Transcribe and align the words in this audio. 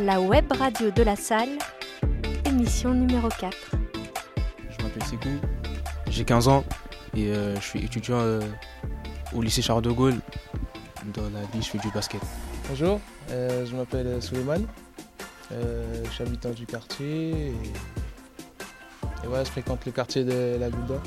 La 0.00 0.20
web 0.20 0.44
radio 0.52 0.90
de 0.90 1.02
la 1.02 1.16
salle, 1.16 1.58
émission 2.44 2.92
numéro 2.94 3.28
4. 3.28 3.56
Je 4.70 4.82
m'appelle 4.84 5.02
Sekou, 5.04 5.28
j'ai 6.08 6.24
15 6.24 6.48
ans 6.48 6.64
et 7.16 7.32
euh, 7.32 7.56
je 7.56 7.60
suis 7.60 7.84
étudiant 7.84 8.18
euh, 8.18 8.40
au 9.34 9.42
lycée 9.42 9.62
Charles 9.62 9.82
de 9.82 9.90
Gaulle. 9.90 10.16
Dans 11.14 11.28
la 11.30 11.40
vie, 11.52 11.62
je 11.62 11.70
fais 11.70 11.78
du 11.78 11.90
basket. 11.90 12.20
Bonjour, 12.68 13.00
euh, 13.30 13.66
je 13.66 13.74
m'appelle 13.74 14.22
Souleymane, 14.22 14.66
euh, 15.52 16.04
je 16.04 16.10
suis 16.10 16.22
habitant 16.22 16.50
du 16.50 16.66
quartier 16.66 17.30
et, 17.30 17.52
et 19.24 19.26
voilà, 19.26 19.44
je 19.44 19.50
fréquente 19.50 19.84
le 19.86 19.92
quartier 19.92 20.24
de 20.24 20.58
la 20.60 20.70
d'Or. 20.70 21.02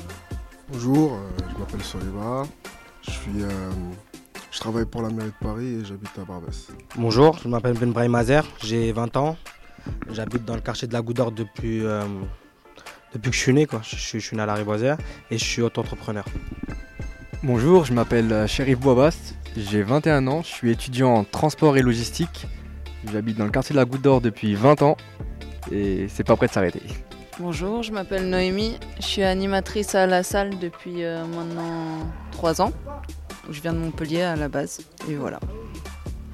Bonjour, 0.68 1.12
euh, 1.12 1.28
je 1.52 1.58
m'appelle 1.58 1.82
Soliba, 1.82 2.44
je, 3.02 3.10
suis, 3.10 3.42
euh, 3.42 3.70
je 4.52 4.58
travaille 4.60 4.84
pour 4.84 5.02
la 5.02 5.08
mairie 5.10 5.30
de 5.40 5.44
Paris 5.46 5.66
et 5.80 5.84
j'habite 5.84 6.10
à 6.20 6.24
Barbès. 6.24 6.68
Bonjour, 6.96 7.38
je 7.42 7.48
m'appelle 7.48 7.74
Ben 7.78 7.90
Brahim 7.90 8.12
Mazer, 8.12 8.44
j'ai 8.62 8.92
20 8.92 9.16
ans. 9.16 9.36
J'habite 10.10 10.44
dans 10.44 10.54
le 10.54 10.60
quartier 10.60 10.86
de 10.86 10.92
la 10.92 11.00
Goutte 11.02 11.16
d'Or 11.16 11.32
depuis, 11.32 11.84
euh, 11.84 12.02
depuis 13.14 13.30
que 13.30 13.36
je 13.36 13.40
suis 13.40 13.52
né. 13.52 13.66
Quoi. 13.66 13.80
Je, 13.82 13.96
suis- 13.96 14.20
je 14.20 14.26
suis 14.26 14.36
né 14.36 14.42
à 14.42 14.46
la 14.46 14.56
et 15.30 15.38
je 15.38 15.44
suis 15.44 15.62
auto-entrepreneur. 15.62 16.24
Bonjour, 17.42 17.84
je 17.84 17.92
m'appelle 17.92 18.32
euh, 18.32 18.46
Chérif 18.46 18.78
Boabast, 18.78 19.34
j'ai 19.56 19.82
21 19.82 20.26
ans, 20.28 20.42
je 20.42 20.48
suis 20.48 20.70
étudiant 20.70 21.12
en 21.14 21.24
transport 21.24 21.76
et 21.76 21.82
logistique. 21.82 22.46
J'habite 23.12 23.36
dans 23.36 23.46
le 23.46 23.50
quartier 23.50 23.72
de 23.72 23.78
la 23.78 23.84
Goutte 23.84 24.02
d'Or 24.02 24.20
depuis 24.20 24.54
20 24.54 24.82
ans 24.82 24.96
et 25.72 26.06
c'est 26.08 26.22
pas 26.24 26.36
prêt 26.36 26.46
de 26.46 26.52
s'arrêter. 26.52 26.82
Bonjour, 27.40 27.82
je 27.82 27.90
m'appelle 27.90 28.28
Noémie, 28.28 28.78
je 29.00 29.06
suis 29.06 29.22
animatrice 29.24 29.94
à 29.96 30.06
la 30.06 30.22
salle 30.22 30.58
depuis 30.60 31.02
euh, 31.02 31.24
maintenant 31.24 31.98
3 32.30 32.60
ans. 32.62 32.72
Je 33.50 33.60
viens 33.60 33.72
de 33.72 33.78
Montpellier 33.78 34.22
à 34.22 34.36
la 34.36 34.48
base 34.48 34.80
et 35.08 35.14
voilà. 35.14 35.40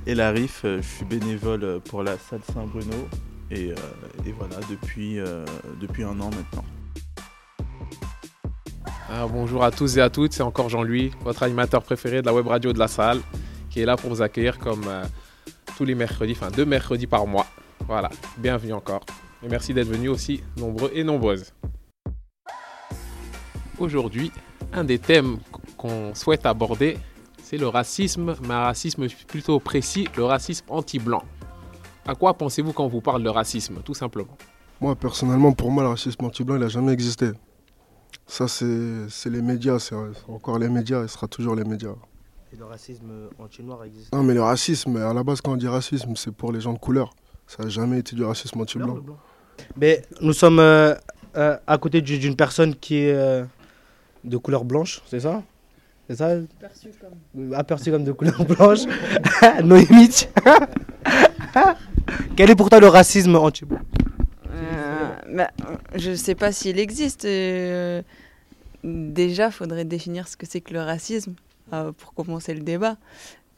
Et 0.07 0.15
la 0.15 0.31
RIF, 0.31 0.63
euh, 0.65 0.81
je 0.81 0.87
suis 0.87 1.05
bénévole 1.05 1.81
pour 1.85 2.03
la 2.03 2.17
salle 2.19 2.41
Saint-Bruno 2.53 3.09
et, 3.51 3.71
euh, 3.71 3.75
et 4.27 4.33
voilà 4.33 4.57
depuis, 4.71 5.19
euh, 5.19 5.45
depuis 5.81 6.05
un 6.05 6.21
an 6.21 6.31
maintenant. 6.31 6.65
Ah, 9.11 9.27
bonjour 9.27 9.65
à 9.65 9.71
tous 9.71 9.97
et 9.97 10.03
à 10.03 10.11
toutes, 10.11 10.35
c'est 10.35 10.43
encore 10.43 10.69
Jean-Louis, 10.69 11.13
votre 11.23 11.43
animateur 11.43 11.83
préféré 11.83 12.21
de 12.21 12.27
la 12.27 12.35
web 12.35 12.47
radio 12.47 12.75
de 12.75 12.79
la 12.79 12.89
salle, 12.89 13.21
qui 13.71 13.81
est 13.81 13.87
là 13.87 13.97
pour 13.97 14.11
vous 14.11 14.21
accueillir 14.21 14.59
comme 14.59 14.85
euh, 14.87 15.03
tous 15.79 15.87
les 15.87 15.95
mercredis, 15.95 16.33
enfin 16.33 16.51
deux 16.51 16.67
mercredis 16.67 17.07
par 17.07 17.27
mois. 17.27 17.47
Voilà, 17.87 18.11
bienvenue 18.37 18.75
encore. 18.75 19.01
Et 19.43 19.49
merci 19.49 19.73
d'être 19.73 19.89
venus 19.89 20.11
aussi 20.11 20.43
nombreux 20.59 20.91
et 20.93 21.05
nombreuses. 21.05 21.55
Aujourd'hui, 23.79 24.31
un 24.75 24.85
des 24.85 24.99
thèmes 24.99 25.39
qu'on 25.79 26.15
souhaite 26.15 26.45
aborder, 26.45 26.99
c'est 27.43 27.57
le 27.57 27.69
racisme, 27.69 28.35
mais 28.43 28.53
un 28.55 28.65
racisme 28.65 29.07
plutôt 29.27 29.59
précis, 29.61 30.07
le 30.17 30.25
racisme 30.25 30.67
anti-blanc. 30.69 31.23
À 32.07 32.15
quoi 32.15 32.35
pensez-vous 32.35 32.73
quand 32.73 32.85
on 32.85 32.89
vous 32.89 33.01
parle 33.01 33.23
de 33.23 33.29
racisme, 33.31 33.77
tout 33.85 33.95
simplement? 33.95 34.37
Moi, 34.81 34.95
personnellement, 34.95 35.53
pour 35.53 35.71
moi, 35.71 35.83
le 35.83 35.91
racisme 35.91 36.25
anti-blanc, 36.25 36.57
il 36.57 36.61
n'a 36.61 36.69
jamais 36.69 36.93
existé. 36.93 37.31
Ça, 38.27 38.47
c'est 38.49 39.31
les 39.31 39.43
médias, 39.43 39.79
c'est 39.79 39.95
encore 40.29 40.59
les 40.59 40.69
médias, 40.69 41.03
il 41.03 41.09
sera 41.09 41.27
toujours 41.27 41.55
les 41.55 41.65
médias. 41.65 41.95
Et 42.53 42.57
le 42.57 42.65
racisme 42.65 43.11
anti-noir 43.39 43.85
existe? 43.85 44.13
Non, 44.13 44.23
mais 44.23 44.35
le 44.35 44.43
racisme, 44.43 44.97
à 44.97 45.13
la 45.13 45.23
base, 45.23 45.41
quand 45.41 45.53
on 45.53 45.57
dit 45.57 45.69
racisme, 45.69 46.15
c'est 46.17 46.33
pour 46.33 46.53
les 46.53 46.61
gens 46.61 46.73
de 46.73 46.79
couleur. 46.79 47.15
Ça 47.47 47.63
n'a 47.63 47.69
jamais 47.69 47.99
été 47.99 48.15
du 48.17 48.25
racisme 48.25 48.61
anti-blanc. 48.61 48.99
Mais 49.77 50.03
nous 50.21 50.33
sommes 50.33 50.61
euh, 50.61 50.95
euh, 51.37 51.57
à 51.67 51.79
côté 51.79 52.01
du- 52.01 52.19
d'une 52.19 52.37
personne 52.37 52.75
qui 52.75 52.97
est 52.97 53.13
euh, 53.13 53.45
de 54.25 54.37
couleur 54.37 54.65
blanche, 54.65 55.03
c'est 55.07 55.21
ça? 55.21 55.43
C'est 56.09 56.17
ça 56.17 56.37
Aperçu 57.55 57.91
comme 57.91 58.05
de 58.05 58.13
couleur 58.13 58.45
blanche. 58.45 58.81
Noémie. 59.63 60.27
Quel 62.37 62.51
est 62.51 62.55
pour 62.57 62.71
toi 62.71 62.81
le 62.81 62.89
racisme 62.89 63.37
anti-blanc 63.37 63.81
Euh, 64.53 65.09
bah, 65.35 65.51
je 65.95 66.11
ne 66.11 66.15
sais 66.17 66.35
pas 66.35 66.53
s'il 66.53 66.79
existe. 66.79 67.25
euh, 67.25 68.03
déjà, 68.85 69.51
faudrait 69.51 69.85
définir 69.85 70.29
ce 70.29 70.37
que 70.37 70.47
c'est 70.47 70.61
que 70.61 70.73
le 70.73 70.81
racisme 70.81 71.35
euh, 71.73 71.93
pour 71.93 72.15
commencer 72.15 72.55
le 72.55 72.61
débat. 72.61 72.97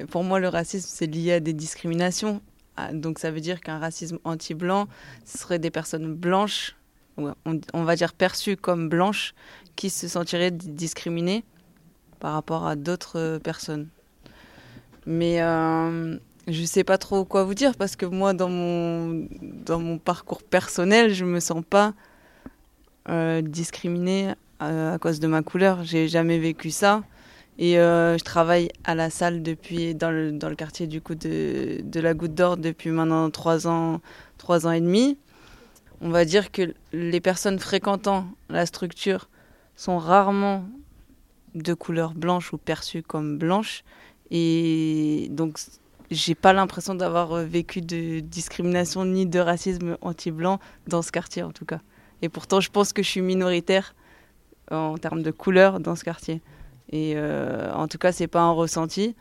Et 0.00 0.04
pour 0.06 0.24
moi, 0.24 0.40
le 0.40 0.48
racisme, 0.48 0.88
c'est 0.90 1.06
lié 1.06 1.34
à 1.34 1.40
des 1.40 1.52
discriminations. 1.52 2.40
Ah, 2.76 2.92
donc 2.92 3.18
ça 3.18 3.30
veut 3.30 3.40
dire 3.40 3.60
qu'un 3.60 3.78
racisme 3.78 4.18
anti-blanc, 4.24 4.88
ce 5.24 5.38
serait 5.38 5.58
des 5.58 5.70
personnes 5.70 6.14
blanches, 6.14 6.74
on, 7.18 7.32
on 7.74 7.84
va 7.84 7.94
dire 7.96 8.12
perçues 8.14 8.56
comme 8.56 8.88
blanches, 8.88 9.34
qui 9.76 9.90
se 9.90 10.08
sentiraient 10.08 10.50
di- 10.50 10.68
discriminées 10.70 11.44
par 12.20 12.34
rapport 12.34 12.66
à 12.66 12.76
d'autres 12.76 13.18
euh, 13.18 13.38
personnes. 13.38 13.88
Mais 15.06 15.42
euh, 15.42 16.18
je 16.46 16.64
sais 16.64 16.84
pas 16.84 16.98
trop 16.98 17.24
quoi 17.24 17.42
vous 17.44 17.54
dire 17.54 17.74
parce 17.74 17.96
que 17.96 18.06
moi, 18.06 18.34
dans 18.34 18.50
mon, 18.50 19.26
dans 19.42 19.80
mon 19.80 19.98
parcours 19.98 20.42
personnel, 20.42 21.12
je 21.12 21.24
me 21.24 21.40
sens 21.40 21.64
pas 21.68 21.94
euh, 23.08 23.40
discriminée 23.40 24.34
à 24.60 24.98
cause 25.00 25.20
de 25.20 25.26
ma 25.26 25.42
couleur. 25.42 25.84
J'ai 25.84 26.06
jamais 26.06 26.38
vécu 26.38 26.70
ça. 26.70 27.02
Et 27.58 27.74
je 27.74 28.22
travaille 28.24 28.70
à 28.84 28.94
la 28.94 29.08
salle 29.10 29.42
depuis, 29.42 29.94
dans, 29.94 30.10
le, 30.10 30.32
dans 30.32 30.48
le 30.50 30.54
quartier 30.54 30.86
du 30.86 31.00
coup 31.00 31.14
de, 31.14 31.80
de 31.82 32.00
la 32.00 32.12
Goutte 32.14 32.34
d'Or 32.34 32.56
depuis 32.58 32.90
maintenant 32.90 33.30
trois 33.30 33.66
ans, 33.66 34.00
trois 34.36 34.66
ans 34.66 34.70
et 34.70 34.80
demi. 34.80 35.18
On 36.02 36.10
va 36.10 36.26
dire 36.26 36.52
que 36.52 36.74
les 36.92 37.20
personnes 37.20 37.58
fréquentant 37.58 38.26
la 38.48 38.66
structure 38.66 39.28
sont 39.76 39.98
rarement 39.98 40.64
de 41.54 41.74
couleur 41.74 42.14
blanche 42.14 42.52
ou 42.52 42.58
perçues 42.58 43.02
comme 43.02 43.38
blanches. 43.38 43.84
Et 44.30 45.28
donc, 45.30 45.58
j'ai 46.10 46.34
pas 46.34 46.52
l'impression 46.52 46.94
d'avoir 46.94 47.32
euh, 47.32 47.44
vécu 47.44 47.80
de 47.80 48.20
discrimination 48.20 49.04
ni 49.04 49.26
de 49.26 49.38
racisme 49.38 49.96
anti-blanc 50.00 50.58
dans 50.86 51.02
ce 51.02 51.12
quartier 51.12 51.42
en 51.42 51.52
tout 51.52 51.64
cas. 51.64 51.80
Et 52.22 52.28
pourtant, 52.28 52.60
je 52.60 52.70
pense 52.70 52.92
que 52.92 53.02
je 53.02 53.08
suis 53.08 53.22
minoritaire 53.22 53.94
en 54.70 54.98
termes 54.98 55.22
de 55.22 55.30
couleur 55.30 55.80
dans 55.80 55.96
ce 55.96 56.04
quartier. 56.04 56.42
Et 56.90 57.14
euh, 57.16 57.72
en 57.72 57.88
tout 57.88 57.98
cas, 57.98 58.12
c'est 58.12 58.26
pas 58.26 58.40
un 58.40 58.52
ressenti. 58.52 59.14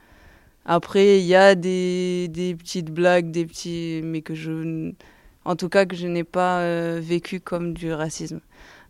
Après, 0.66 1.19
il 1.19 1.25
y 1.25 1.35
a 1.35 1.56
des, 1.56 2.56
petites 2.57 2.91
blagues, 2.91 3.31
des 3.31 3.46
petits, 3.46 4.01
mais 4.03 4.22
que 4.22 4.35
je, 4.35 4.91
en 5.46 5.56
tout 5.56 5.69
cas, 5.69 5.85
que 5.85 5.96
je 5.96 6.07
n'ai 6.07 6.23
pas 6.23 6.59
euh, 6.61 7.00
vécu 7.01 7.40
comme 7.40 7.73
du 7.73 7.94
racisme. 7.94 8.41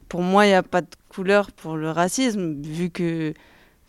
Pour 0.09 0.21
moi, 0.21 0.45
il 0.45 0.49
n'y 0.49 0.55
a 0.55 0.63
pas 0.63 0.81
de 0.81 0.87
couleur 1.07 1.51
pour 1.51 1.77
le 1.77 1.91
racisme, 1.91 2.61
vu 2.61 2.89
que 2.89 3.33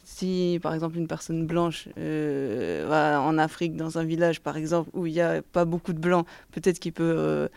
si, 0.05 0.59
par 0.63 0.75
exemple, 0.75 0.99
une 0.99 1.07
personne 1.07 1.47
blanche 1.47 1.89
euh, 1.97 2.85
va 2.89 3.23
en 3.23 3.39
Afrique, 3.39 3.75
dans 3.75 3.97
un 3.97 4.05
village, 4.05 4.41
par 4.41 4.57
exemple, 4.59 4.91
où 4.93 5.07
il 5.07 5.15
n'y 5.15 5.21
a 5.21 5.41
pas 5.41 5.65
beaucoup 5.65 5.95
de 5.95 5.99
blancs, 5.99 6.27
peut-être 6.53 6.79
qu'il 6.79 6.93
peut 6.93 7.15
euh, 7.17 7.49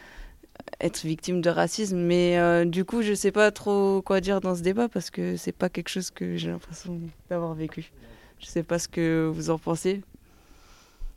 être 0.80 1.04
victime 1.04 1.42
de 1.42 1.50
racisme. 1.50 1.98
Mais 1.98 2.38
euh, 2.38 2.64
du 2.64 2.86
coup, 2.86 3.02
je 3.02 3.10
ne 3.10 3.16
sais 3.16 3.32
pas 3.32 3.52
trop 3.52 4.02
quoi 4.02 4.22
dire 4.22 4.40
dans 4.40 4.56
ce 4.56 4.62
débat 4.62 4.88
parce 4.88 5.10
que 5.10 5.36
c'est 5.36 5.52
pas 5.52 5.68
quelque 5.68 5.90
chose 5.90 6.10
que 6.10 6.38
j'ai 6.38 6.50
l'impression 6.50 7.00
d'avoir 7.30 7.54
vécu. 7.56 7.92
Je 8.40 8.46
ne 8.46 8.50
sais 8.50 8.64
pas 8.64 8.80
ce 8.80 8.88
que 8.88 9.30
vous 9.34 9.50
en 9.50 9.58
pensez. 9.58 10.02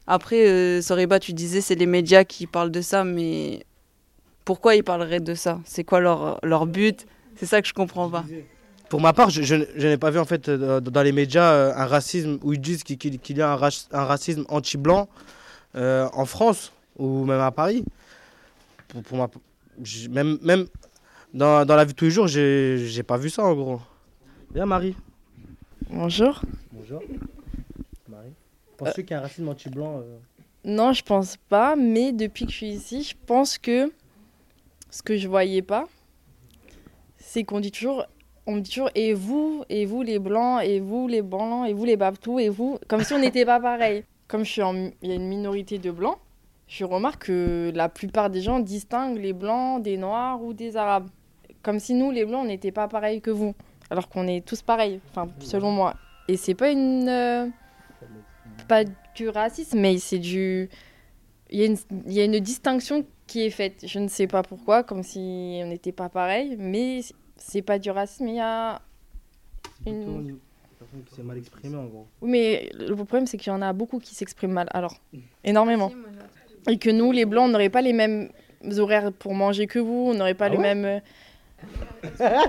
Après, 0.08 0.80
Soriba, 0.82 1.20
tu 1.20 1.32
disais 1.32 1.60
c'est 1.60 1.74
les 1.74 1.86
médias 1.86 2.24
qui 2.24 2.46
parlent 2.46 2.70
de 2.70 2.80
ça, 2.80 3.04
mais 3.04 3.64
pourquoi 4.44 4.74
ils 4.74 4.84
parleraient 4.84 5.20
de 5.20 5.34
ça? 5.34 5.60
C'est 5.64 5.84
quoi 5.84 6.00
leur, 6.00 6.40
leur 6.42 6.66
but? 6.66 7.06
C'est 7.36 7.46
ça 7.46 7.60
que 7.62 7.68
je 7.68 7.72
comprends 7.74 8.08
pas. 8.10 8.24
Pour 8.88 9.00
ma 9.00 9.12
part, 9.12 9.30
je, 9.30 9.42
je- 9.42 9.64
je 9.76 9.86
n'ai 9.88 9.96
pas 9.96 10.10
vu 10.10 10.18
en 10.18 10.24
fait 10.24 10.48
euh, 10.48 10.80
dans 10.80 11.02
les 11.02 11.12
médias 11.12 11.52
euh, 11.52 11.72
un 11.74 11.86
racisme 11.86 12.38
où 12.42 12.52
ils 12.52 12.60
disent 12.60 12.84
qu'il 12.84 13.36
y 13.36 13.42
a 13.42 13.52
un, 13.52 13.56
rac- 13.56 13.88
un 13.92 14.04
racisme 14.04 14.44
anti-blanc 14.48 15.08
euh, 15.74 16.08
en 16.12 16.24
France 16.24 16.72
ou 16.96 17.24
même 17.24 17.40
à 17.40 17.50
Paris. 17.50 17.84
Pour, 18.88 19.02
pour 19.02 19.18
ma, 19.18 19.28
même 20.10 20.38
même 20.42 20.66
dans, 21.34 21.64
dans 21.66 21.74
la 21.76 21.84
vie 21.84 21.92
de 21.92 21.96
tous 21.98 22.04
les 22.06 22.10
jours, 22.12 22.28
j'ai 22.28 22.78
j'ai 22.86 23.02
pas 23.02 23.16
vu 23.16 23.28
ça 23.28 23.42
en 23.44 23.54
gros. 23.54 23.80
Bien 24.52 24.66
Marie. 24.66 24.94
Bonjour. 25.90 26.40
Bonjour. 26.72 27.02
Marie. 28.08 28.32
Penses-tu 28.76 29.02
qu'il 29.02 29.10
y 29.10 29.14
a 29.14 29.18
un 29.18 29.22
racisme 29.22 29.48
anti-blanc 29.48 29.98
euh? 29.98 30.16
Non, 30.64 30.92
je 30.92 31.02
pense 31.02 31.36
pas, 31.48 31.74
mais 31.76 32.12
depuis 32.12 32.46
que 32.46 32.52
je 32.52 32.56
suis 32.56 32.68
ici, 32.70 33.02
je 33.02 33.14
pense 33.26 33.58
que 33.58 33.92
ce 34.90 35.02
que 35.02 35.16
je 35.16 35.26
voyais 35.28 35.62
pas, 35.62 35.86
c'est 37.26 37.42
qu'on 37.42 37.58
dit 37.58 37.72
toujours, 37.72 38.06
on 38.46 38.54
me 38.54 38.60
dit 38.60 38.70
toujours, 38.70 38.90
et 38.94 39.12
vous, 39.12 39.64
et 39.68 39.84
vous 39.84 40.02
les 40.02 40.20
blancs, 40.20 40.62
et 40.62 40.78
vous 40.78 41.08
les 41.08 41.22
blancs, 41.22 41.68
et 41.68 41.72
vous 41.72 41.84
les 41.84 41.96
babtous, 41.96 42.38
et 42.38 42.48
vous, 42.48 42.78
comme 42.86 43.02
si 43.02 43.12
on 43.14 43.18
n'était 43.18 43.44
pas 43.44 43.58
pareil. 43.58 44.04
Comme 44.28 44.44
je 44.44 44.52
suis 44.52 44.62
en, 44.62 44.74
il 45.02 45.08
y 45.08 45.10
a 45.10 45.16
une 45.16 45.28
minorité 45.28 45.78
de 45.78 45.90
blancs, 45.90 46.18
je 46.68 46.84
remarque 46.84 47.26
que 47.26 47.72
la 47.74 47.88
plupart 47.88 48.30
des 48.30 48.40
gens 48.40 48.60
distinguent 48.60 49.18
les 49.18 49.32
blancs 49.32 49.82
des 49.82 49.96
noirs 49.96 50.40
ou 50.40 50.52
des 50.52 50.76
arabes. 50.76 51.08
Comme 51.62 51.80
si 51.80 51.94
nous, 51.94 52.12
les 52.12 52.24
blancs, 52.24 52.42
on 52.44 52.48
n'était 52.48 52.70
pas 52.70 52.86
pareils 52.86 53.20
que 53.20 53.30
vous, 53.32 53.56
alors 53.90 54.08
qu'on 54.08 54.28
est 54.28 54.46
tous 54.46 54.62
pareils, 54.62 55.00
enfin, 55.10 55.28
selon 55.40 55.72
moi. 55.72 55.94
Et 56.28 56.36
c'est 56.36 56.54
pas 56.54 56.70
une. 56.70 57.08
euh, 57.08 57.46
pas 58.68 58.84
du 59.16 59.28
racisme, 59.28 59.80
mais 59.80 59.98
c'est 59.98 60.18
du. 60.18 60.68
Il 61.50 61.60
y, 61.60 61.62
a 61.62 61.66
une, 61.66 61.76
il 62.06 62.12
y 62.12 62.20
a 62.20 62.24
une 62.24 62.40
distinction 62.40 63.04
qui 63.26 63.44
est 63.46 63.50
faite. 63.50 63.84
Je 63.86 63.98
ne 63.98 64.08
sais 64.08 64.26
pas 64.26 64.42
pourquoi, 64.42 64.82
comme 64.82 65.02
si 65.02 65.60
on 65.62 65.66
n'était 65.68 65.92
pas 65.92 66.08
pareil, 66.08 66.56
mais 66.58 67.00
c'est 67.36 67.62
pas 67.62 67.78
du 67.78 67.90
racisme, 67.90 68.28
il 68.28 68.36
y 68.36 68.40
a. 68.40 68.80
Une... 69.86 70.02
Une 70.02 70.38
personne 70.78 71.02
qui 71.04 71.14
s'est 71.14 71.22
mal 71.22 71.38
exprimée 71.38 71.76
en 71.76 71.84
gros. 71.84 72.06
Oui, 72.20 72.30
mais 72.30 72.70
le 72.74 72.94
problème, 72.96 73.26
c'est 73.26 73.36
qu'il 73.38 73.52
y 73.52 73.54
en 73.54 73.62
a 73.62 73.72
beaucoup 73.72 73.98
qui 74.00 74.14
s'expriment 74.14 74.52
mal, 74.52 74.68
alors. 74.72 74.96
Énormément. 75.44 75.92
Et 76.68 76.78
que 76.78 76.90
nous, 76.90 77.12
les 77.12 77.24
blancs, 77.24 77.44
on 77.44 77.48
n'aurait 77.52 77.70
pas 77.70 77.82
les 77.82 77.92
mêmes 77.92 78.28
horaires 78.78 79.12
pour 79.12 79.34
manger 79.34 79.68
que 79.68 79.78
vous, 79.78 80.08
on 80.10 80.14
n'aurait 80.14 80.34
pas 80.34 80.46
Ah 80.46 80.50
ouais 80.50 80.74
mêmes. 80.74 80.84
euh, 80.84 81.00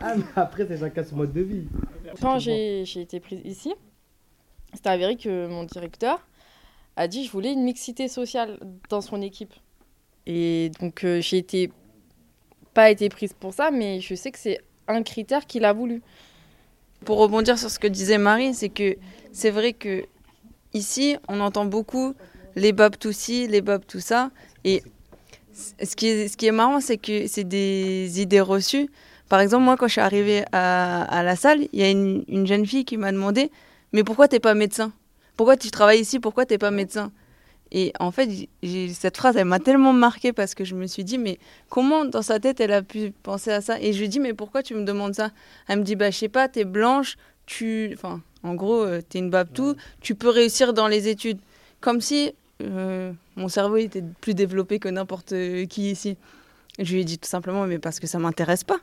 Ah, 0.00 0.14
mais 0.16 0.22
après, 0.36 0.66
c'est 0.66 0.78
chacun 0.78 1.04
son 1.04 1.16
mode 1.16 1.32
de 1.32 1.42
vie. 1.42 1.66
Quand 2.20 2.38
j'ai 2.38 2.84
j'ai 2.86 3.02
été 3.02 3.20
prise 3.20 3.40
ici, 3.44 3.74
c'est 4.72 4.86
avéré 4.86 5.16
que 5.16 5.46
mon 5.48 5.64
directeur 5.64 6.26
a 7.00 7.08
dit 7.08 7.24
je 7.24 7.32
voulais 7.32 7.52
une 7.52 7.62
mixité 7.62 8.08
sociale 8.08 8.58
dans 8.90 9.00
son 9.00 9.22
équipe. 9.22 9.54
Et 10.26 10.70
donc 10.80 11.02
euh, 11.04 11.22
j'ai 11.22 11.38
été 11.38 11.70
pas 12.74 12.90
été 12.90 13.08
prise 13.08 13.32
pour 13.32 13.54
ça, 13.54 13.70
mais 13.70 14.00
je 14.00 14.14
sais 14.14 14.30
que 14.30 14.38
c'est 14.38 14.60
un 14.86 15.02
critère 15.02 15.46
qu'il 15.46 15.64
a 15.64 15.72
voulu. 15.72 16.02
Pour 17.06 17.16
rebondir 17.18 17.58
sur 17.58 17.70
ce 17.70 17.78
que 17.78 17.86
disait 17.86 18.18
Marie, 18.18 18.52
c'est 18.52 18.68
que 18.68 18.96
c'est 19.32 19.50
vrai 19.50 19.72
que 19.72 20.04
ici, 20.74 21.16
on 21.26 21.40
entend 21.40 21.64
beaucoup 21.64 22.14
les 22.54 22.72
babs 22.72 22.98
tout 22.98 23.12
ci, 23.12 23.48
les 23.48 23.62
babs 23.62 23.84
tout 23.86 24.00
ça. 24.00 24.30
Et 24.64 24.82
ce 25.54 25.96
qui 25.96 26.08
est, 26.08 26.28
ce 26.28 26.36
qui 26.36 26.46
est 26.46 26.52
marrant, 26.52 26.80
c'est 26.80 26.98
que 26.98 27.26
c'est 27.26 27.44
des 27.44 28.20
idées 28.20 28.42
reçues. 28.42 28.90
Par 29.30 29.40
exemple, 29.40 29.64
moi, 29.64 29.76
quand 29.78 29.86
je 29.86 29.92
suis 29.92 30.00
arrivée 30.02 30.44
à, 30.52 31.02
à 31.04 31.22
la 31.22 31.34
salle, 31.34 31.66
il 31.72 31.80
y 31.80 31.82
a 31.82 31.88
une, 31.88 32.24
une 32.28 32.46
jeune 32.46 32.66
fille 32.66 32.84
qui 32.84 32.98
m'a 32.98 33.10
demandé 33.10 33.50
Mais 33.92 34.04
pourquoi 34.04 34.28
t'es 34.28 34.40
pas 34.40 34.54
médecin? 34.54 34.92
Pourquoi 35.40 35.56
tu 35.56 35.70
travailles 35.70 36.02
ici? 36.02 36.20
Pourquoi 36.20 36.44
t'es 36.44 36.58
pas 36.58 36.70
médecin? 36.70 37.12
Et 37.72 37.94
en 37.98 38.10
fait, 38.10 38.28
cette 38.92 39.16
phrase, 39.16 39.38
elle 39.38 39.46
m'a 39.46 39.58
tellement 39.58 39.94
marquée 39.94 40.34
parce 40.34 40.54
que 40.54 40.66
je 40.66 40.74
me 40.74 40.86
suis 40.86 41.02
dit 41.02 41.16
Mais 41.16 41.38
comment 41.70 42.04
dans 42.04 42.20
sa 42.20 42.38
tête 42.38 42.60
elle 42.60 42.74
a 42.74 42.82
pu 42.82 43.10
penser 43.22 43.50
à 43.50 43.62
ça? 43.62 43.80
Et 43.80 43.94
je 43.94 44.00
lui 44.00 44.10
dis 44.10 44.20
Mais 44.20 44.34
pourquoi 44.34 44.62
tu 44.62 44.74
me 44.74 44.84
demandes 44.84 45.14
ça? 45.14 45.30
Elle 45.66 45.78
me 45.78 45.82
dit 45.82 45.96
Bah, 45.96 46.10
je 46.10 46.18
sais 46.18 46.28
pas, 46.28 46.46
t'es 46.48 46.66
blanche, 46.66 47.16
tu. 47.46 47.90
Enfin, 47.94 48.20
en 48.42 48.54
gros, 48.54 48.82
euh, 48.82 49.00
t'es 49.00 49.18
une 49.18 49.30
babtou, 49.30 49.76
tu 50.02 50.14
peux 50.14 50.28
réussir 50.28 50.74
dans 50.74 50.88
les 50.88 51.08
études. 51.08 51.38
Comme 51.80 52.02
si 52.02 52.34
euh, 52.62 53.10
mon 53.36 53.48
cerveau 53.48 53.78
était 53.78 54.04
plus 54.20 54.34
développé 54.34 54.78
que 54.78 54.90
n'importe 54.90 55.32
qui 55.70 55.90
ici. 55.90 56.18
Je 56.78 56.92
lui 56.92 57.00
ai 57.00 57.04
dit 57.04 57.18
tout 57.18 57.30
simplement, 57.30 57.66
mais 57.66 57.78
parce 57.78 57.98
que 57.98 58.06
ça 58.06 58.18
m'intéresse 58.18 58.62
pas. 58.62 58.80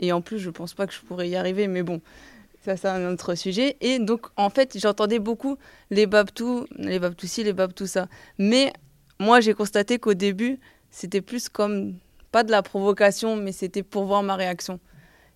Et 0.00 0.10
en 0.10 0.20
plus, 0.20 0.40
je 0.40 0.50
pense 0.50 0.74
pas 0.74 0.88
que 0.88 0.92
je 0.92 1.00
pourrais 1.00 1.28
y 1.28 1.36
arriver, 1.36 1.68
mais 1.68 1.84
bon, 1.84 2.00
ça 2.64 2.76
c'est 2.76 2.88
un 2.88 3.12
autre 3.12 3.34
sujet. 3.34 3.76
Et 3.80 3.98
donc, 3.98 4.26
en 4.36 4.50
fait, 4.50 4.78
j'entendais 4.78 5.18
beaucoup 5.18 5.56
les 5.90 6.06
babtous, 6.06 6.66
les 6.76 6.98
babtous 6.98 7.26
ci, 7.26 7.44
les 7.44 7.52
babtous 7.52 7.86
ça. 7.86 8.08
Mais 8.38 8.72
moi, 9.18 9.40
j'ai 9.40 9.54
constaté 9.54 9.98
qu'au 9.98 10.14
début, 10.14 10.58
c'était 10.90 11.20
plus 11.20 11.48
comme, 11.48 11.94
pas 12.30 12.44
de 12.44 12.50
la 12.50 12.62
provocation, 12.62 13.36
mais 13.36 13.52
c'était 13.52 13.82
pour 13.82 14.04
voir 14.04 14.22
ma 14.22 14.36
réaction. 14.36 14.80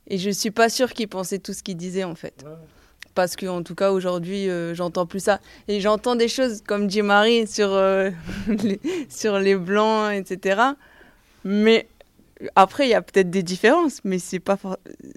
Et 0.08 0.18
je 0.18 0.30
suis 0.30 0.50
pas 0.50 0.68
sûre 0.68 0.92
qu'ils 0.92 1.08
pensaient 1.08 1.38
tout 1.38 1.52
ce 1.52 1.62
qu'ils 1.62 1.76
disaient, 1.76 2.04
en 2.04 2.14
fait. 2.14 2.44
Parce 3.14 3.34
que, 3.34 3.46
en 3.46 3.62
tout 3.62 3.74
cas, 3.74 3.90
aujourd'hui, 3.90 4.48
euh, 4.48 4.74
j'entends 4.74 5.06
plus 5.06 5.20
ça. 5.20 5.40
Et 5.68 5.80
j'entends 5.80 6.16
des 6.16 6.28
choses, 6.28 6.62
comme 6.62 6.86
dit 6.86 7.02
Marie, 7.02 7.46
sur, 7.46 7.72
euh, 7.72 8.10
les, 8.48 8.80
sur 9.08 9.38
les 9.38 9.56
blancs, 9.56 10.12
etc. 10.12 10.60
Mais 11.44 11.88
après, 12.54 12.86
il 12.86 12.90
y 12.90 12.94
a 12.94 13.02
peut-être 13.02 13.30
des 13.30 13.42
différences, 13.42 14.00
mais 14.04 14.18
c'est 14.18 14.40
pas. 14.40 14.58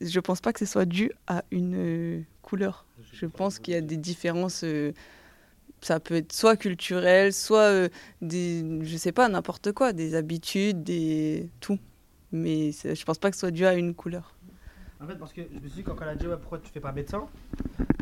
Je 0.01 0.19
pense 0.19 0.41
pas 0.41 0.53
que 0.53 0.59
ce 0.59 0.65
soit 0.65 0.85
dû 0.85 1.11
à 1.27 1.43
une 1.51 1.75
euh, 1.75 2.21
couleur. 2.41 2.85
Je 3.13 3.25
pense 3.25 3.59
qu'il 3.59 3.73
y 3.73 3.77
a 3.77 3.81
des 3.81 3.97
différences. 3.97 4.63
euh, 4.63 4.93
ça 5.81 5.99
peut 5.99 6.15
être 6.15 6.33
soit 6.33 6.57
culturel, 6.57 7.31
soit 7.31 7.59
euh, 7.61 7.89
des, 8.21 8.63
je 8.81 8.97
sais 8.97 9.11
pas, 9.13 9.29
n'importe 9.29 9.71
quoi, 9.71 9.93
des 9.93 10.15
habitudes, 10.15 10.83
des 10.83 11.49
tout. 11.61 11.79
Mais 12.31 12.71
je 12.71 13.03
pense 13.05 13.17
pas 13.17 13.29
que 13.29 13.35
ce 13.35 13.41
soit 13.41 13.51
dû 13.51 13.65
à 13.65 13.73
une 13.73 13.95
couleur. 13.95 14.35
En 15.01 15.07
fait, 15.07 15.15
parce 15.15 15.31
que 15.31 15.41
je 15.41 15.59
me 15.59 15.67
suis 15.67 15.77
dit, 15.77 15.83
quand 15.83 15.95
elle 16.01 16.09
a 16.09 16.15
dit 16.15 16.25
pourquoi 16.41 16.59
tu 16.59 16.69
fais 16.69 16.81
pas 16.81 16.91
médecin, 16.91 17.25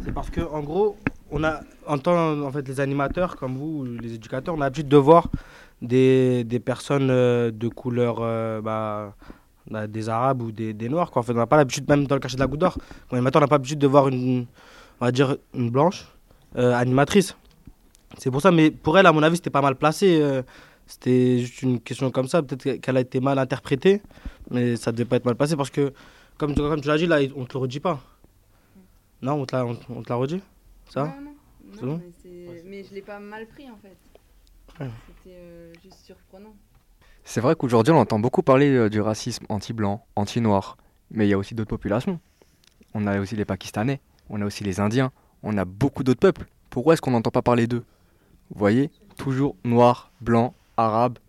c'est 0.04 0.12
parce 0.12 0.32
que 0.32 0.42
en 0.42 0.62
gros, 0.62 0.98
on 1.30 1.44
a, 1.44 1.62
en 1.86 2.00
tant 2.00 2.42
en 2.42 2.52
fait, 2.52 2.68
les 2.68 2.80
animateurs 2.80 3.36
comme 3.36 3.56
vous, 3.56 3.82
ou 3.82 3.86
les 3.86 4.16
éducateurs, 4.16 4.56
on 4.56 4.62
a 4.62 4.66
l'habitude 4.66 4.90
de 4.90 4.98
voir 4.98 5.30
des, 5.82 6.44
des 6.44 6.60
personnes 6.60 7.10
euh, 7.10 7.52
de 7.52 7.68
couleur, 7.68 8.18
euh, 8.22 8.62
bah, 8.62 9.16
bah, 9.70 9.88
des 9.88 10.10
arabes 10.10 10.42
ou 10.42 10.52
des, 10.52 10.74
des 10.74 10.90
noirs. 10.90 11.12
Quoi. 11.12 11.22
En 11.22 11.24
fait, 11.24 11.34
on 11.34 11.36
n'a 11.36 11.48
pas 11.48 11.58
l'habitude, 11.58 11.88
même 11.90 12.08
dans 12.08 12.16
le 12.16 12.22
cachet 12.22 12.36
de 12.36 12.42
la 12.42 12.48
goutte 12.48 12.60
d'or, 12.62 12.78
animateur, 13.12 13.42
on 13.42 13.44
n'a 13.44 13.48
pas 13.48 13.56
l'habitude 13.56 13.80
de 13.80 13.88
voir 13.88 14.08
une, 14.08 14.46
on 15.02 15.06
va 15.06 15.12
dire, 15.12 15.38
une 15.54 15.70
blanche 15.70 16.06
euh, 16.58 16.74
animatrice. 16.74 17.36
C'est 18.18 18.32
pour 18.32 18.42
ça, 18.42 18.52
mais 18.52 18.72
pour 18.72 18.98
elle, 18.98 19.06
à 19.06 19.12
mon 19.12 19.22
avis, 19.24 19.36
c'était 19.36 19.50
pas 19.50 19.62
mal 19.62 19.76
placé. 19.76 20.20
euh, 20.22 20.42
c'était 20.90 21.40
juste 21.40 21.62
une 21.64 21.82
question 21.82 22.10
comme 22.12 22.28
ça. 22.30 22.42
Peut-être 22.42 22.80
qu'elle 22.82 22.96
a 22.98 23.02
été 23.02 23.20
mal 23.20 23.38
interprétée, 23.38 24.02
mais 24.50 24.78
ça 24.78 24.94
devait 24.94 25.04
pas 25.06 25.18
être 25.18 25.26
mal 25.26 25.36
passé 25.36 25.58
parce 25.58 25.70
que, 25.70 25.92
comme, 26.38 26.54
tu- 26.56 26.62
comme 26.62 26.80
tu 26.80 26.88
l'as 26.88 26.98
dit, 26.98 27.06
là, 27.08 27.20
on 27.36 27.44
te 27.46 27.54
le 27.56 27.60
redit 27.60 27.82
pas. 27.82 28.00
Non, 29.22 29.34
on 29.34 29.46
te 29.46 29.54
l'a, 29.56 29.66
on, 29.66 29.78
on 29.90 30.02
te 30.02 30.10
l'a 30.10 30.16
redit 30.16 30.42
Ça 30.90 31.04
va? 31.04 31.14
C'est 31.78 31.86
bon? 31.86 32.00
mais, 32.66 32.84
je 32.86 32.94
l'ai 32.96 33.02
pas 33.02 33.20
mal 33.20 33.46
pris 33.48 33.66
en 33.70 33.76
fait. 33.82 33.98
C'était 34.78 35.74
juste 35.84 36.00
surprenant. 36.04 36.56
C'est 37.24 37.42
vrai 37.42 37.56
qu'aujourd'hui, 37.56 37.94
on 37.94 37.98
entend 37.98 38.20
beaucoup 38.20 38.42
parler 38.42 38.70
euh, 38.70 38.90
du 38.90 39.02
racisme 39.02 39.46
anti-blanc, 39.50 40.06
anti-noir, 40.16 40.78
mais 41.12 41.28
il 41.28 41.30
y 41.30 41.34
a 41.34 41.38
aussi 41.38 41.56
d'autres 41.56 41.70
populations. 41.70 42.20
On 42.94 43.06
a 43.06 43.20
aussi 43.20 43.36
les 43.36 43.46
Pakistanais, 43.46 44.00
on 44.30 44.42
a 44.42 44.46
aussi 44.46 44.64
les 44.64 44.80
Indiens, 44.80 45.12
on 45.44 45.58
a 45.58 45.66
beaucoup 45.66 46.04
d'autres 46.04 46.20
peuples. 46.20 46.46
Pourquoi 46.70 46.94
est-ce 46.94 47.02
qu'on 47.02 47.12
n'entend 47.12 47.32
pas 47.32 47.42
parler 47.42 47.68
d'eux? 47.68 47.84
Vous 48.50 48.60
voyez 48.60 48.92
Toujours 49.18 49.56
noir, 49.66 50.12
blanc, 50.22 50.54
arabe, 50.78 51.20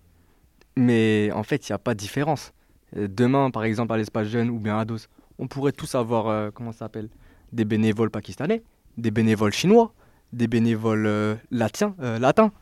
mais 0.76 1.30
en 1.34 1.42
fait, 1.42 1.68
il 1.68 1.72
n'y 1.72 1.74
a 1.74 1.78
pas 1.78 1.94
de 1.94 1.98
différence. 1.98 2.52
Euh, 2.96 3.08
Demain, 3.10 3.50
par 3.50 3.64
exemple, 3.64 3.92
à 3.92 3.96
l'espace 3.96 4.28
jeune 4.28 4.50
ou 4.50 4.58
bien 4.60 4.78
à 4.78 4.84
DOS, 4.84 5.08
on 5.38 5.46
pourrait 5.46 5.72
tous 5.72 5.94
avoir, 5.94 6.28
euh, 6.28 6.50
comment 6.52 6.72
ça 6.72 6.80
s'appelle? 6.80 7.08
Des 7.52 7.64
bénévoles 7.64 8.10
pakistanais, 8.10 8.62
des 8.98 9.10
bénévoles 9.10 9.52
chinois, 9.52 9.92
des 10.32 10.48
bénévoles 10.48 11.06
euh, 11.06 11.34
euh, 11.54 12.18
latins. 12.18 12.52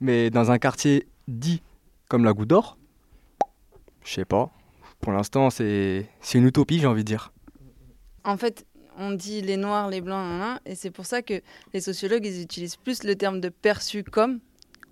Mais 0.00 0.30
dans 0.30 0.50
un 0.50 0.58
quartier 0.58 1.06
dit 1.28 1.62
comme 2.08 2.24
la 2.24 2.32
Goutte 2.32 2.48
d'Or, 2.48 2.76
je 4.04 4.12
sais 4.12 4.24
pas. 4.24 4.50
Pour 5.00 5.12
l'instant, 5.12 5.50
c'est 5.50 6.08
une 6.34 6.46
utopie, 6.46 6.78
j'ai 6.78 6.86
envie 6.86 7.04
de 7.04 7.08
dire. 7.08 7.32
En 8.24 8.36
fait, 8.36 8.66
on 8.98 9.12
dit 9.12 9.40
les 9.40 9.56
noirs, 9.56 9.88
les 9.88 10.00
blancs, 10.00 10.60
et 10.66 10.74
c'est 10.74 10.90
pour 10.90 11.06
ça 11.06 11.22
que 11.22 11.40
les 11.72 11.80
sociologues 11.80 12.26
ils 12.26 12.42
utilisent 12.42 12.76
plus 12.76 13.04
le 13.04 13.14
terme 13.14 13.40
de 13.40 13.48
perçu 13.48 14.04
comme, 14.04 14.40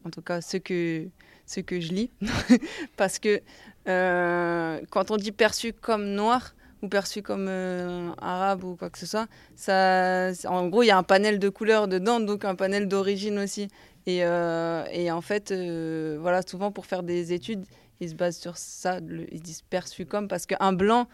en 0.04 0.10
tout 0.10 0.22
cas 0.22 0.40
ceux 0.40 0.58
que, 0.58 1.08
ceux 1.46 1.62
que 1.62 1.80
je 1.80 1.92
lis, 1.92 2.10
parce 2.96 3.18
que 3.18 3.42
euh, 3.86 4.80
quand 4.90 5.10
on 5.10 5.16
dit 5.16 5.32
perçu 5.32 5.72
comme 5.72 6.06
noir 6.14 6.54
ou 6.82 6.88
perçu 6.88 7.22
comme 7.22 7.46
euh, 7.48 8.10
arabe 8.18 8.64
ou 8.64 8.76
quoi 8.76 8.90
que 8.90 8.98
ce 8.98 9.06
soit, 9.06 9.26
ça, 9.56 10.30
en 10.46 10.68
gros 10.68 10.82
il 10.82 10.86
y 10.86 10.90
a 10.90 10.98
un 10.98 11.02
panel 11.02 11.38
de 11.38 11.48
couleurs 11.48 11.88
dedans, 11.88 12.20
donc 12.20 12.44
un 12.44 12.54
panel 12.54 12.88
d'origine 12.88 13.38
aussi. 13.38 13.68
Et, 14.06 14.24
euh, 14.24 14.84
et 14.90 15.10
en 15.10 15.20
fait, 15.20 15.50
euh, 15.50 16.16
voilà, 16.20 16.40
souvent 16.42 16.72
pour 16.72 16.86
faire 16.86 17.02
des 17.02 17.32
études, 17.32 17.64
ils 18.00 18.08
se 18.10 18.14
basent 18.14 18.38
sur 18.38 18.56
ça, 18.56 19.00
ils 19.32 19.42
disent 19.42 19.62
perçu 19.62 20.06
comme, 20.06 20.28
parce 20.28 20.46
qu'un 20.46 20.72
blanc, 20.72 21.08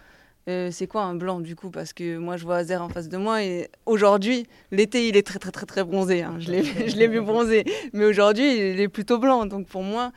c'est 0.46 0.86
quoi 0.86 1.04
un 1.04 1.14
blanc 1.14 1.40
du 1.40 1.56
coup? 1.56 1.70
Parce 1.70 1.94
que 1.94 2.18
moi 2.18 2.36
je 2.36 2.44
vois 2.44 2.56
Azer 2.56 2.82
en 2.82 2.90
face 2.90 3.08
de 3.08 3.16
moi 3.16 3.42
et 3.42 3.70
aujourd'hui, 3.86 4.46
l'été 4.70 5.08
il 5.08 5.16
est 5.16 5.26
très 5.26 5.38
très 5.38 5.50
très 5.50 5.64
très 5.64 5.82
bronzé. 5.82 6.22
hein. 6.22 6.36
Je 6.38 6.50
l'ai 6.50 7.08
vu 7.08 7.22
bronzé. 7.22 7.64
Mais 7.94 8.04
aujourd'hui 8.04 8.54
il 8.54 8.78
est 8.78 8.88
plutôt 8.88 9.18
blanc. 9.18 9.46
Donc 9.46 9.66
pour 9.66 9.82
moi, 9.82 10.12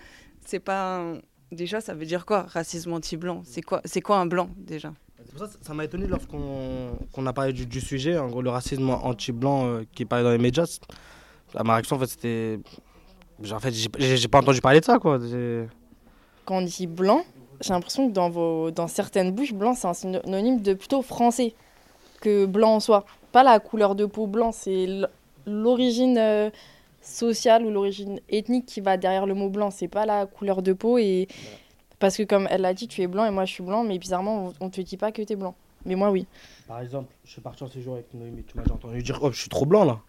c'est 0.45 0.59
pas. 0.59 1.13
Déjà, 1.53 1.79
ça 1.79 1.93
veut 1.93 2.05
dire 2.05 2.25
quoi 2.25 2.41
Racisme 2.41 2.91
anti-blanc? 2.91 3.43
C'est 3.45 3.61
quoi, 3.61 3.81
quoi 4.03 4.17
un 4.17 4.25
blanc 4.25 4.49
déjà? 4.57 4.91
Ça 5.61 5.73
m'a 5.73 5.85
étonné 5.85 6.07
lorsqu'on 6.07 6.97
qu'on 7.13 7.25
a 7.25 7.33
parlé 7.33 7.53
du, 7.53 7.81
sujet, 7.81 8.17
en 8.17 8.27
gros 8.27 8.41
le 8.41 8.49
racisme 8.49 8.89
anti-blanc 8.89 9.65
euh, 9.67 9.83
qui 9.93 10.05
parlait 10.05 10.23
dans 10.23 10.31
les 10.31 10.37
médias. 10.37 10.79
À 11.55 11.63
ma 11.63 11.73
réaction, 11.73 11.95
en 11.95 11.99
fait, 11.99 12.07
c'était. 12.07 12.59
En 13.51 13.59
fait, 13.59 13.71
j'ai- 13.71 14.27
pas 14.27 14.39
entendu 14.39 14.61
parler 14.61 14.79
de 14.79 14.85
ça, 14.85 14.97
quoi. 14.99 15.19
Quand 16.45 16.57
on 16.57 16.61
dit 16.61 16.87
blanc, 16.87 17.23
j'ai 17.61 17.73
l'impression 17.73 18.07
que 18.09 18.13
dans, 18.13 18.29
vos, 18.29 18.71
dans 18.71 18.87
certaines 18.87 19.31
bouches, 19.31 19.53
blanc, 19.53 19.73
c'est 19.73 19.87
un 19.87 19.93
synonyme 19.93 20.61
de 20.61 20.73
plutôt 20.73 21.01
français 21.01 21.53
que 22.21 22.45
blanc 22.45 22.75
en 22.75 22.79
soi. 22.79 23.05
Pas 23.31 23.43
la 23.43 23.59
couleur 23.59 23.95
de 23.95 24.05
peau 24.05 24.27
blanc, 24.27 24.51
c'est 24.51 24.87
l'origine 25.45 26.17
euh, 26.17 26.49
sociale 27.01 27.65
ou 27.65 27.69
l'origine 27.69 28.19
ethnique 28.29 28.65
qui 28.65 28.81
va 28.81 28.97
derrière 28.97 29.25
le 29.25 29.33
mot 29.33 29.49
blanc. 29.49 29.71
C'est 29.71 29.87
pas 29.87 30.05
la 30.05 30.25
couleur 30.25 30.61
de 30.61 30.73
peau. 30.73 30.97
et 30.97 31.27
Parce 31.99 32.15
que 32.17 32.23
comme 32.23 32.47
elle 32.51 32.61
l'a 32.61 32.73
dit, 32.73 32.87
tu 32.87 33.01
es 33.01 33.07
blanc 33.07 33.25
et 33.25 33.31
moi 33.31 33.45
je 33.45 33.53
suis 33.53 33.63
blanc, 33.63 33.83
mais 33.83 33.97
bizarrement, 33.97 34.47
on, 34.61 34.65
on 34.65 34.69
te 34.69 34.81
dit 34.81 34.97
pas 34.97 35.11
que 35.11 35.21
tu 35.21 35.33
es 35.33 35.35
blanc. 35.35 35.55
Mais 35.85 35.95
moi, 35.95 36.11
oui. 36.11 36.27
Par 36.67 36.81
exemple, 36.81 37.13
je 37.23 37.31
suis 37.31 37.41
parti 37.41 37.63
en 37.63 37.67
séjour 37.67 37.93
avec 37.95 38.13
Noémie, 38.13 38.43
tu 38.43 38.55
m'as 38.57 38.63
déjà 38.63 38.75
entendu 38.75 39.01
dire 39.01 39.19
Oh, 39.21 39.31
je 39.31 39.39
suis 39.39 39.49
trop 39.49 39.65
blanc 39.65 39.85
là. 39.85 39.99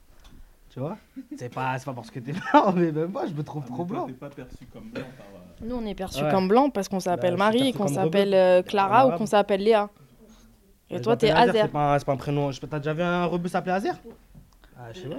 Tu 0.70 0.80
vois? 0.80 0.96
C'est 1.38 1.52
pas, 1.52 1.78
c'est 1.78 1.84
pas 1.86 1.94
parce 1.94 2.10
que 2.10 2.18
t'es 2.20 2.32
blanc, 2.32 2.72
mais 2.76 2.92
même 2.92 3.10
moi, 3.10 3.24
je 3.26 3.32
me 3.32 3.42
trouve 3.42 3.64
trop 3.64 3.84
blanc. 3.84 4.06
T'es 4.06 4.12
pas 4.12 4.28
perçu 4.28 4.66
comme 4.72 4.90
blanc 4.90 5.04
par. 5.16 5.26
euh, 5.26 5.66
Nous, 5.66 5.76
on 5.76 5.86
est 5.86 5.94
perçu 5.94 6.22
Ouais. 6.22 6.30
comme 6.30 6.48
blanc 6.48 6.68
parce 6.70 6.88
qu'on 6.88 7.00
s'appelle 7.00 7.36
Bah, 7.36 7.50
suis 7.50 7.58
Marie, 7.60 7.72
qu'on 7.72 7.88
s'appelle 7.88 8.34
euh, 8.34 8.62
Clara 8.62 9.04
ou 9.04 9.08
arabe. 9.08 9.18
qu'on 9.18 9.26
s'appelle 9.26 9.62
Léa. 9.62 9.88
Et 10.90 10.96
Je 10.98 11.02
toi, 11.02 11.16
t'es 11.16 11.30
Azer. 11.30 11.62
C'est 11.62 11.68
pas, 11.72 11.98
pas 12.00 12.12
un 12.12 12.16
prénom. 12.16 12.50
T'as 12.50 12.78
déjà 12.78 12.92
vu 12.94 13.02
un 13.02 13.24
rebeu 13.26 13.48
s'appeler 13.48 13.72
Azer? 13.72 13.94
Ah, 14.78 14.92
je 14.92 15.00
sais 15.00 15.08
pas. 15.08 15.16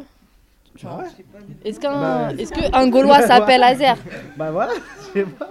Tu 0.78 0.86
vois 0.86 1.04
Est-ce 1.66 1.80
qu'un 1.80 2.00
Bah, 2.00 2.34
est-ce 2.38 2.54
qu'un 2.54 2.88
Gaulois 2.90 3.22
s'appelle 3.28 3.64
Azer? 3.64 3.96
Bah 4.38 4.52
voilà, 4.52 4.74
je 5.14 5.20
sais 5.20 5.26
pas. 5.26 5.50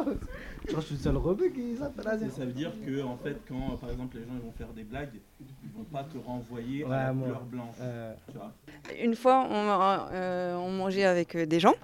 Je 0.77 0.81
suis 0.81 0.95
le 0.95 1.01
seul 1.01 1.17
rebeu 1.17 1.49
qui 1.49 1.77
s'appelle 1.77 2.09
Azer. 2.09 2.31
ça 2.31 2.45
veut 2.45 2.53
dire 2.53 2.73
que, 2.85 3.03
en 3.03 3.17
fait, 3.17 3.37
quand 3.49 3.77
par 3.81 3.91
exemple 3.91 4.17
les 4.17 4.23
gens 4.25 4.33
ils 4.35 4.45
vont 4.45 4.53
faire 4.53 4.69
des 4.69 4.85
blagues, 4.85 5.11
ils 5.41 5.71
vont 5.77 5.85
pas 5.85 6.05
te 6.05 6.19
renvoyer 6.19 6.85
Ouais, 6.85 6.95
à 6.95 7.05
la 7.07 7.13
moi. 7.13 7.27
couleur 7.29 7.43
blanche. 7.45 7.75
Euh, 7.81 8.15
Tu 8.31 8.37
vois 8.39 8.53
Une 9.03 9.15
fois, 9.17 9.47
on, 9.51 10.09
euh, 10.13 10.57
on 10.57 10.71
mangeait 10.71 11.05
avec 11.05 11.35
euh, 11.35 11.47
des 11.47 11.61
gens, 11.61 11.75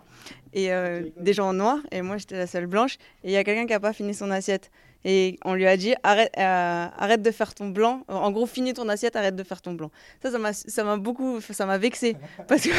et 0.52 0.72
euh, 0.72 1.02
des 1.18 1.32
gens 1.32 1.52
noirs, 1.52 1.78
et 1.90 2.02
moi 2.02 2.16
j'étais 2.18 2.36
la 2.36 2.46
seule 2.46 2.66
blanche, 2.66 2.94
et 3.24 3.28
il 3.28 3.30
y 3.32 3.36
a 3.36 3.44
quelqu'un 3.44 3.66
qui 3.66 3.72
n'a 3.72 3.80
pas 3.80 3.92
fini 3.92 4.14
son 4.14 4.30
assiette. 4.30 4.70
Et 5.06 5.38
on 5.44 5.52
lui 5.52 5.66
a 5.66 5.76
dit 5.76 5.94
arrête, 6.02 6.32
euh, 6.38 6.86
arrête 6.96 7.20
de 7.20 7.30
faire 7.30 7.54
ton 7.54 7.68
blanc. 7.68 8.04
En 8.08 8.30
gros, 8.30 8.46
finis 8.46 8.72
ton 8.72 8.88
assiette, 8.88 9.16
arrête 9.16 9.36
de 9.36 9.42
faire 9.42 9.60
ton 9.60 9.74
blanc. 9.74 9.90
Ça, 10.22 10.30
ça 10.54 10.82
m'a 10.84 10.96
beaucoup, 10.96 11.42
ça 11.42 11.66
m'a 11.66 11.76
vexé 11.76 12.16
parce 12.48 12.62
que, 12.62 12.70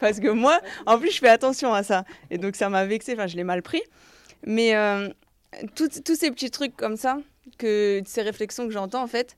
parce 0.00 0.20
que 0.20 0.28
moi, 0.28 0.58
en 0.86 0.98
plus, 0.98 1.10
je 1.12 1.18
fais 1.18 1.28
attention 1.28 1.74
à 1.74 1.82
ça. 1.82 2.04
Et 2.30 2.38
donc, 2.38 2.56
ça 2.56 2.70
m'a 2.70 2.86
vexé. 2.86 3.12
Enfin, 3.12 3.26
je 3.26 3.36
l'ai 3.36 3.44
mal 3.44 3.60
pris. 3.60 3.82
Mais 4.46 4.76
euh, 4.76 5.08
tous 5.74 6.14
ces 6.14 6.30
petits 6.30 6.50
trucs 6.50 6.76
comme 6.76 6.96
ça, 6.96 7.18
que 7.58 8.02
ces 8.06 8.22
réflexions 8.22 8.66
que 8.66 8.72
j'entends 8.72 9.02
en 9.02 9.06
fait, 9.06 9.36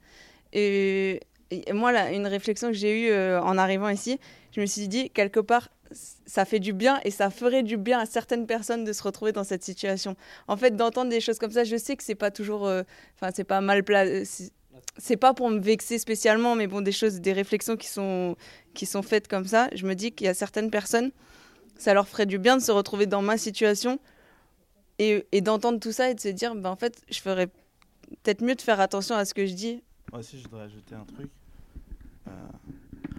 et, 0.52 1.20
moi, 1.72 1.92
là, 1.92 2.10
une 2.12 2.26
réflexion 2.26 2.68
que 2.68 2.74
j'ai 2.74 3.06
eue 3.06 3.10
euh, 3.10 3.40
en 3.40 3.56
arrivant 3.58 3.88
ici, 3.88 4.18
je 4.52 4.60
me 4.60 4.66
suis 4.66 4.88
dit 4.88 5.10
quelque 5.10 5.40
part, 5.40 5.68
ça 6.26 6.44
fait 6.44 6.58
du 6.58 6.72
bien 6.72 7.00
et 7.04 7.10
ça 7.10 7.30
ferait 7.30 7.62
du 7.62 7.76
bien 7.76 8.00
à 8.00 8.06
certaines 8.06 8.46
personnes 8.46 8.84
de 8.84 8.92
se 8.92 9.02
retrouver 9.02 9.32
dans 9.32 9.44
cette 9.44 9.62
situation. 9.62 10.16
En 10.48 10.56
fait, 10.56 10.74
d'entendre 10.74 11.10
des 11.10 11.20
choses 11.20 11.38
comme 11.38 11.52
ça, 11.52 11.62
je 11.62 11.76
sais 11.76 11.96
que 11.96 12.02
c'est 12.02 12.16
pas 12.16 12.30
toujours, 12.30 12.66
euh, 12.66 12.82
enfin, 13.14 13.30
c'est 13.34 13.44
pas 13.44 13.60
mal 13.60 13.84
placé. 13.84 14.50
C'est 14.98 15.16
pas 15.16 15.34
pour 15.34 15.50
me 15.50 15.58
vexer 15.58 15.98
spécialement, 15.98 16.54
mais 16.54 16.66
bon, 16.66 16.80
des 16.80 16.92
choses, 16.92 17.20
des 17.20 17.32
réflexions 17.32 17.76
qui 17.76 17.88
sont, 17.88 18.36
qui 18.74 18.86
sont 18.86 19.02
faites 19.02 19.28
comme 19.28 19.46
ça. 19.46 19.68
Je 19.74 19.86
me 19.86 19.94
dis 19.94 20.12
qu'il 20.12 20.26
y 20.26 20.28
a 20.28 20.34
certaines 20.34 20.70
personnes, 20.70 21.12
ça 21.78 21.92
leur 21.94 22.08
ferait 22.08 22.26
du 22.26 22.38
bien 22.38 22.56
de 22.56 22.62
se 22.62 22.72
retrouver 22.72 23.06
dans 23.06 23.22
ma 23.22 23.36
situation 23.36 23.98
et, 24.98 25.40
d'entendre 25.40 25.78
tout 25.80 25.92
ça 25.92 26.10
et 26.10 26.14
de 26.14 26.20
se 26.20 26.28
dire, 26.28 26.54
ben, 26.54 26.70
en 26.70 26.76
fait, 26.76 27.02
je 27.10 27.20
ferais 27.20 27.46
peut-être 27.46 28.42
mieux 28.42 28.54
de 28.54 28.62
faire 28.62 28.80
attention 28.80 29.14
à 29.14 29.24
ce 29.24 29.34
que 29.34 29.46
je 29.46 29.54
dis. 29.54 29.82
Moi 30.10 30.20
aussi, 30.20 30.38
je 30.38 30.44
voudrais 30.44 30.64
ajouter 30.64 30.94
un 30.94 31.04
truc. 31.04 31.30
Euh, 32.28 32.30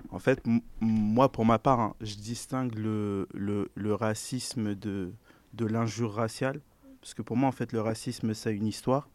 en 0.10 0.20
fait, 0.20 0.42
moi, 0.80 1.32
pour 1.32 1.46
ma 1.46 1.60
part, 1.60 1.80
hein, 1.80 1.96
je 2.02 2.16
distingue 2.16 2.76
le, 2.76 3.28
le, 3.34 3.94
racisme 3.94 4.76
de, 4.76 5.14
de 5.54 5.66
l'injure 5.66 6.14
raciale. 6.14 6.62
Parce 7.02 7.14
que 7.14 7.22
pour 7.22 7.38
moi, 7.38 7.50
en 7.50 7.54
fait, 7.54 7.72
le 7.74 7.82
racisme, 7.82 8.34
ça 8.34 8.50
a 8.50 8.54
une 8.54 8.68
histoire. 8.68 9.10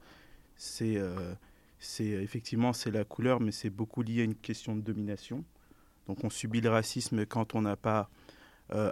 C'est 0.56 0.96
euh, 0.96 1.34
effectivement 1.98 2.72
c'est 2.72 2.92
la 2.92 3.04
couleur, 3.04 3.40
mais 3.40 3.50
c'est 3.50 3.70
beaucoup 3.70 4.02
lié 4.02 4.20
à 4.20 4.24
une 4.24 4.34
question 4.34 4.76
de 4.76 4.80
domination. 4.80 5.44
Donc, 6.06 6.24
on 6.24 6.30
subit 6.30 6.60
le 6.60 6.70
racisme 6.70 7.26
quand 7.26 7.54
on 7.54 7.62
n'a 7.62 7.76
pas 7.76 8.08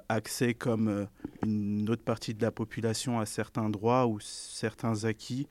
accès, 0.09 0.55
comme 0.55 0.89
euh, 0.89 1.07
une 1.43 1.89
autre 1.89 2.03
partie 2.03 2.35
de 2.35 2.43
la 2.43 2.51
population, 2.51 3.19
à 3.19 3.27
certains 3.27 3.71
droits 3.71 4.07
ou 4.07 4.21
certains 4.21 5.05
acquis. 5.05 5.47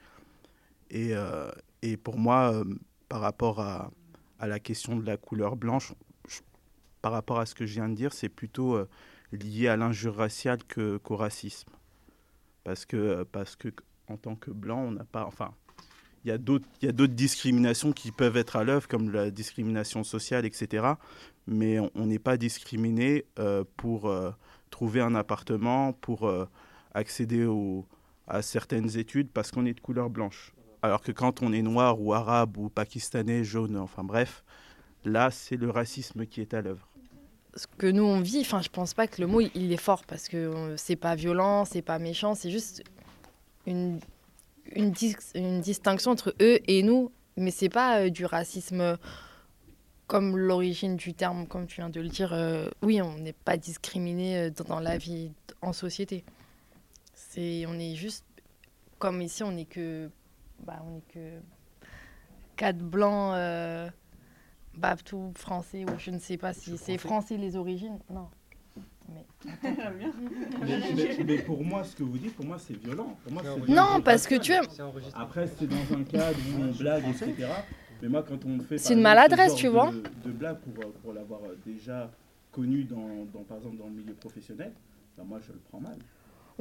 Et, 0.90 1.16
euh, 1.16 1.52
et 1.82 1.98
pour 1.98 2.18
moi, 2.18 2.54
euh, 2.54 2.64
par 3.08 3.22
rapport 3.22 3.60
à, 3.60 3.92
à 4.40 4.48
la 4.48 4.60
question 4.60 4.96
de 4.96 5.06
la 5.06 5.18
couleur 5.18 5.56
blanche, 5.56 5.94
par 7.02 7.12
rapport 7.12 7.40
à 7.40 7.46
ce 7.46 7.56
que 7.56 7.66
je 7.66 7.74
viens 7.76 7.90
de 7.90 7.96
dire, 7.96 8.14
c'est 8.14 8.30
plutôt 8.30 8.76
euh, 8.76 8.88
lié 9.32 9.68
à 9.68 9.78
l'injure 9.78 10.16
raciale 10.16 10.60
qu'au 10.66 11.16
racisme. 11.16 11.70
Parce 12.64 12.86
que, 12.86 13.24
parce 13.24 13.56
que 13.56 13.70
en 14.08 14.18
tant 14.18 14.36
que 14.36 14.52
blanc, 14.52 14.80
on 14.80 14.92
n'a 14.92 15.06
pas. 15.06 15.26
Enfin, 15.26 15.54
il 16.26 16.30
y 16.30 16.32
a 16.32 16.38
d'autres 16.38 17.14
discriminations 17.14 17.92
qui 17.92 18.12
peuvent 18.12 18.38
être 18.38 18.56
à 18.56 18.64
l'œuvre, 18.64 18.88
comme 18.88 19.12
la 19.12 19.32
discrimination 19.32 20.04
sociale, 20.04 20.46
etc. 20.46 20.86
Mais 21.48 21.80
on 21.96 22.06
n'est 22.06 22.20
pas 22.20 22.38
discriminé 22.38 23.26
euh, 23.40 23.64
pour 23.78 24.08
euh, 24.08 24.32
trouver 24.70 25.02
un 25.02 25.16
appartement, 25.16 25.94
pour 25.94 26.28
euh, 26.28 26.46
accéder 26.94 27.46
au- 27.46 27.86
à 28.28 28.42
certaines 28.42 28.98
études 28.98 29.30
parce 29.34 29.50
qu'on 29.52 29.66
est 29.66 29.74
de 29.74 29.80
couleur 29.80 30.10
blanche. 30.10 30.54
Alors 30.82 31.02
que 31.02 31.12
quand 31.12 31.42
on 31.42 31.52
est 31.52 31.62
noir 31.62 32.00
ou 32.02 32.14
arabe 32.14 32.58
ou 32.58 32.70
pakistanais, 32.70 33.44
jaune, 33.44 33.78
enfin 33.78 34.04
bref, 34.04 34.44
là 35.06 35.32
c'est 35.32 35.58
le 35.58 35.70
racisme 35.70 36.26
qui 36.26 36.42
est 36.42 36.54
à 36.54 36.62
l'œuvre. 36.62 36.88
ce 37.56 37.66
que 37.78 37.88
nous 37.88 38.04
on 38.04 38.22
vit, 38.22 38.42
enfin 38.42 38.62
je 38.62 38.70
pense 38.70 38.94
pas 38.94 39.08
que 39.08 39.20
le 39.22 39.28
mot 39.28 39.42
il 39.42 39.72
est 39.74 39.78
fort 39.78 40.04
parce 40.06 40.28
que 40.28 40.76
c'est 40.78 40.96
pas 40.96 41.16
violent, 41.16 41.66
c'est 41.66 41.82
pas 41.82 41.98
méchant, 42.00 42.36
c'est 42.36 42.52
juste 42.52 42.84
une, 43.66 44.00
une, 44.76 44.92
dis- 44.92 45.16
une 45.36 45.62
distinction 45.62 46.12
entre 46.12 46.34
eux 46.42 46.60
et 46.68 46.84
nous, 46.84 47.12
mais 47.38 47.52
c'est 47.52 47.70
pas 47.70 48.02
euh, 48.02 48.10
du 48.10 48.26
racisme 48.26 48.98
comme 50.08 50.38
l'origine 50.38 50.96
du 50.96 51.14
terme, 51.14 51.46
comme 51.48 51.68
tu 51.68 51.78
viens 51.82 51.90
de 51.90 52.02
le 52.02 52.10
dire. 52.10 52.34
euh, 52.34 52.70
oui, 52.82 53.02
on 53.02 53.18
n'est 53.20 53.34
pas 53.34 53.58
discriminé 53.58 54.38
euh, 54.38 54.50
dans, 54.50 54.64
dans 54.66 54.80
la 54.80 54.98
vie 54.98 55.32
en 55.62 55.74
société. 55.74 56.24
C'est, 57.14 57.66
on 57.68 57.78
est 57.80 57.96
juste 57.96 58.26
comme 58.98 59.22
ici, 59.22 59.44
on 59.44 59.56
est 59.56 59.66
que, 59.66 60.10
bah, 60.64 60.84
on 60.86 60.98
est 60.98 61.14
que 61.14 61.40
quatre 62.56 62.80
blancs. 62.80 63.34
euh, 63.36 63.90
Babtou 64.76 65.34
français 65.36 65.84
ou 65.84 66.00
je 66.00 66.10
ne 66.12 66.20
sais 66.20 66.38
pas 66.38 66.54
si 66.54 66.78
c'est 66.78 66.98
français 66.98 67.36
les 67.36 67.58
origines. 67.58 68.00
Non. 68.10 68.30
Mais... 69.14 69.26
mais, 71.26 71.38
pour 71.40 71.64
moi, 71.64 71.84
ce 71.84 71.96
que 71.96 72.04
vous 72.04 72.18
dites, 72.18 72.36
pour 72.36 72.46
moi 72.46 72.58
c'est 72.60 72.76
violent. 72.78 73.18
Pour 73.24 73.34
moi, 73.34 73.42
c'est 73.44 73.74
Non, 73.74 74.02
parce 74.02 74.28
que 74.28 74.36
tu 74.36 74.52
es- 74.52 74.60
Après, 75.16 75.48
c'est 75.48 75.68
dans 75.68 75.98
un 75.98 76.04
cadre 76.04 76.38
où 76.58 76.62
on 76.64 76.72
blague, 76.78 77.04
etc. 77.08 77.48
Mais 78.02 78.10
moi, 78.10 78.24
quand 78.28 78.44
on 78.46 78.60
fait. 78.60 78.78
C'est 78.78 78.94
une 78.94 79.02
maladresse, 79.02 79.54
ce 79.54 79.58
tu 79.58 79.66
genre 79.68 79.92
vois. 79.92 79.94
De, 79.94 80.30
de 80.30 80.32
blague 80.32 80.58
pour, 80.60 80.84
euh, 80.84 80.88
pour 81.02 81.14
l'avoir 81.14 81.42
déjà 81.66 82.12
connu, 82.52 82.84
dans, 82.84 83.26
dans, 83.34 83.44
par 83.44 83.58
exemple, 83.58 83.78
dans 83.78 83.88
le 83.88 83.94
milieu 83.94 84.14
professionnel, 84.14 84.72
ben 85.18 85.24
moi 85.26 85.40
je 85.46 85.52
le 85.52 85.60
prends 85.70 85.82
mal. 85.82 85.98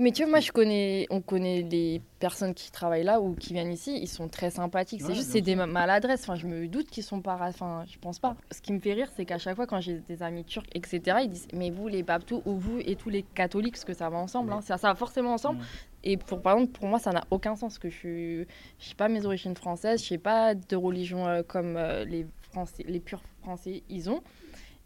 Mais 0.00 0.12
tu 0.12 0.22
vois, 0.22 0.30
moi 0.30 0.40
je 0.40 0.52
connais, 0.52 1.06
on 1.10 1.20
connaît 1.20 1.62
les 1.62 2.00
personnes 2.20 2.54
qui 2.54 2.70
travaillent 2.70 3.02
là 3.02 3.20
ou 3.20 3.34
qui 3.34 3.52
viennent 3.52 3.72
ici, 3.72 3.98
ils 4.00 4.06
sont 4.08 4.28
très 4.28 4.50
sympathiques. 4.50 5.00
c'est 5.02 5.14
juste 5.14 5.30
c'est 5.32 5.40
des 5.40 5.56
ma- 5.56 5.66
maladresses. 5.66 6.22
Enfin, 6.22 6.36
je 6.36 6.46
me 6.46 6.68
doute 6.68 6.88
qu'ils 6.88 7.02
sont 7.02 7.20
pas, 7.20 7.36
enfin, 7.40 7.84
je 7.90 7.98
pense 7.98 8.18
pas. 8.20 8.36
Ce 8.52 8.60
qui 8.62 8.72
me 8.72 8.78
fait 8.78 8.92
rire, 8.92 9.10
c'est 9.16 9.24
qu'à 9.24 9.38
chaque 9.38 9.56
fois 9.56 9.66
quand 9.66 9.80
j'ai 9.80 9.94
des 10.08 10.22
amis 10.22 10.44
turcs, 10.44 10.66
etc., 10.72 11.18
ils 11.24 11.28
disent 11.30 11.48
mais 11.52 11.70
vous 11.70 11.88
les 11.88 12.04
babtous 12.04 12.42
ou 12.46 12.54
vous 12.56 12.78
et 12.78 12.94
tous 12.94 13.10
les 13.10 13.22
catholiques, 13.22 13.74
parce 13.74 13.84
que 13.84 13.92
ça 13.94 14.08
va 14.08 14.18
ensemble, 14.18 14.52
hein, 14.52 14.60
ça, 14.60 14.78
ça 14.78 14.88
va 14.88 14.94
forcément 14.94 15.32
ensemble. 15.34 15.58
Et 16.04 16.16
pour 16.16 16.40
par 16.40 16.54
exemple, 16.54 16.78
pour 16.78 16.88
moi, 16.88 17.00
ça 17.00 17.10
n'a 17.10 17.24
aucun 17.32 17.56
sens 17.56 17.78
que 17.78 17.90
je 17.90 17.96
suis, 17.96 18.36
je 18.78 18.88
sais 18.88 18.94
pas 18.94 19.08
mes 19.08 19.26
origines 19.26 19.56
françaises, 19.56 20.00
je 20.02 20.08
sais 20.08 20.18
pas 20.18 20.54
de 20.54 20.76
religion 20.76 21.26
euh, 21.26 21.42
comme 21.42 21.76
euh, 21.76 22.04
les 22.04 22.24
Français, 22.52 22.84
les 22.86 23.00
purs 23.00 23.20
Français, 23.42 23.82
ils 23.90 24.08
ont. 24.08 24.20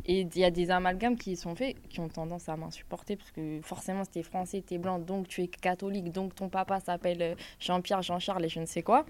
Et 0.07 0.23
il 0.23 0.37
y 0.37 0.45
a 0.45 0.51
des 0.51 0.71
amalgames 0.73 1.17
qui 1.17 1.37
sont 1.37 1.55
faits 1.55 1.77
qui 1.89 2.01
ont 2.01 2.09
tendance 2.09 2.49
à 2.49 2.57
m'insupporter 2.57 3.15
parce 3.17 3.31
que 3.31 3.61
forcément, 3.63 4.03
si 4.05 4.11
t'es 4.11 4.23
français, 4.25 4.61
t'es 4.61 4.79
blanc, 4.79 4.99
donc 4.99 5.29
tu 5.29 5.43
es 5.43 5.47
catholique, 5.49 6.11
donc 6.11 6.35
ton 6.35 6.49
papa 6.49 6.81
s'appelle 6.81 7.23
euh, 7.23 7.35
Jean-Pierre, 7.61 8.03
Jean-Charles 8.03 8.45
et 8.45 8.49
je 8.49 8.59
ne 8.61 8.67
sais 8.67 8.83
quoi. 8.83 9.07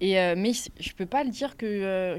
Et, 0.00 0.18
euh, 0.18 0.34
mais 0.36 0.52
je- 0.52 0.70
je 0.80 0.92
peux 0.92 1.06
pas 1.06 1.22
le 1.24 1.30
dire 1.30 1.56
que 1.56 1.66
euh, 1.66 2.18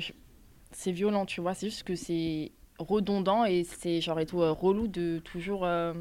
c'est 0.71 0.91
violent, 0.93 1.25
tu 1.25 1.41
vois. 1.41 1.53
C'est 1.53 1.67
juste 1.67 1.83
que 1.83 1.95
c'est 1.95 2.51
redondant 2.79 3.43
et 3.45 3.63
c'est 3.65 3.99
genre 4.01 4.19
et 4.19 4.25
tout 4.25 4.41
euh, 4.41 4.51
relou 4.51 4.87
de 4.87 5.19
toujours. 5.19 5.65
euh, 5.65 5.93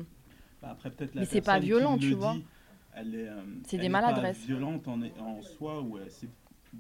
Bah, 0.63 0.69
après, 0.71 0.91
peut-être 0.91 1.15
la 1.15 1.23
Mais 1.23 1.27
c'est 1.27 1.41
pas 1.41 1.59
violent, 1.59 1.95
le 1.95 1.99
tu 2.01 2.15
vois. 2.15 2.37
euh, 2.97 3.43
C'est 3.67 3.79
des 3.79 3.89
maladresses. 3.89 4.39
Pas 4.39 4.47
violente 4.47 4.87
en, 4.89 5.01
en 5.21 5.43
soi 5.43 5.81
ou 5.81 5.99
elle- 5.99 6.11
c'est 6.11 6.29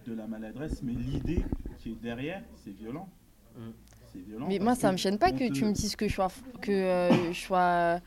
de 0.07 0.15
la 0.15 0.29
maladresse, 0.29 0.81
mais 0.83 0.93
l'idée 0.93 1.43
qui 1.79 1.91
est 1.91 2.01
derrière, 2.01 2.45
c'est 2.63 2.71
violent. 2.71 3.09
C'est 4.13 4.21
violent. 4.27 4.47
Mais 4.49 4.59
moi, 4.59 4.75
ça 4.75 4.91
me 4.93 4.97
gêne 4.97 5.19
pas 5.19 5.31
que 5.33 5.49
te- 5.49 5.53
tu 5.53 5.65
me 5.65 5.73
dises 5.73 5.97
que 5.97 6.09
je 6.09 6.15
sois, 6.15 6.29
que, 6.61 6.71
euh, 6.73 7.33
je 7.33 7.39
sois 7.41 8.01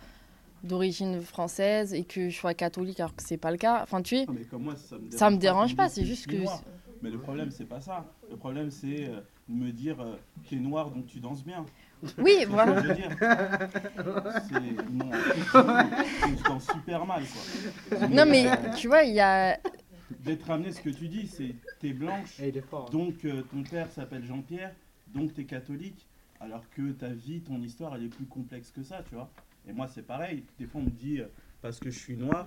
d'origine 0.63 1.21
française 1.21 1.93
et 1.93 2.03
que 2.03 2.29
je 2.29 2.35
sois 2.37 2.53
catholique 2.53 2.99
alors 2.99 3.15
que 3.15 3.23
c'est 3.23 3.37
pas 3.37 3.51
le 3.51 3.57
cas. 3.57 3.81
Enfin, 3.83 4.01
tu 4.01 4.15
es. 4.17 4.25
Ah, 4.27 4.31
mais 4.37 4.45
comme 4.45 4.63
moi, 4.63 4.75
ça 4.75 4.97
me 4.97 5.11
Ça 5.11 5.29
me 5.29 5.37
dérange 5.37 5.75
pas, 5.75 5.89
c'est 5.89 6.05
juste 6.05 6.27
que- 6.27 6.35
noir. 6.37 6.61
Mais 7.01 7.09
le 7.09 7.17
problème, 7.19 7.51
c'est 7.51 7.65
pas 7.65 7.81
ça. 7.81 8.05
Le 8.31 8.37
problème, 8.37 8.71
c'est 8.71 9.07
euh, 9.09 9.19
de 9.49 9.53
me 9.55 9.71
dire 9.71 9.99
euh, 9.99 10.15
tu 10.47 10.55
es 10.55 10.59
noir 10.59 10.89
donc 10.89 11.05
tu 11.07 11.19
danses 11.19 11.43
bien. 11.43 11.65
Oui, 12.17 12.31
C'est 12.39 12.43
ce 12.45 12.49
voilà. 12.49 12.73
que 12.73 12.81
je 12.81 12.87
veux 12.87 12.95
dire? 12.95 13.09
C'est- 13.19 14.89
Non, 14.91 15.11
je 16.37 16.43
danse 16.43 16.67
super 16.71 17.05
mal. 17.05 17.23
Quoi. 17.89 18.07
Non, 18.07 18.25
mais 18.25 18.45
tu 18.77 18.87
vois, 18.87 19.03
il 19.03 19.13
y 19.13 19.19
a. 19.19 19.57
D'être 20.19 20.45
ramené, 20.45 20.71
ce 20.71 20.79
que 20.81 20.89
tu 20.89 21.07
dis, 21.07 21.27
c'est 21.27 21.55
t'es 21.79 21.91
blanche, 21.91 22.39
donc 22.91 23.25
euh, 23.25 23.41
ton 23.51 23.63
père 23.63 23.89
s'appelle 23.91 24.23
Jean-Pierre, 24.23 24.71
donc 25.13 25.33
t'es 25.33 25.45
catholique, 25.45 26.07
alors 26.39 26.63
que 26.75 26.91
ta 26.91 27.09
vie, 27.09 27.41
ton 27.41 27.61
histoire, 27.61 27.95
elle 27.95 28.03
est 28.05 28.09
plus 28.15 28.25
complexe 28.25 28.71
que 28.71 28.83
ça, 28.83 29.03
tu 29.07 29.15
vois. 29.15 29.29
Et 29.67 29.73
moi, 29.73 29.87
c'est 29.87 30.05
pareil. 30.05 30.43
Des 30.59 30.65
fois, 30.65 30.81
on 30.81 30.85
me 30.85 30.89
dit, 30.89 31.19
euh, 31.21 31.27
parce 31.61 31.79
que 31.79 31.89
je 31.89 31.97
suis 31.97 32.17
noir, 32.17 32.45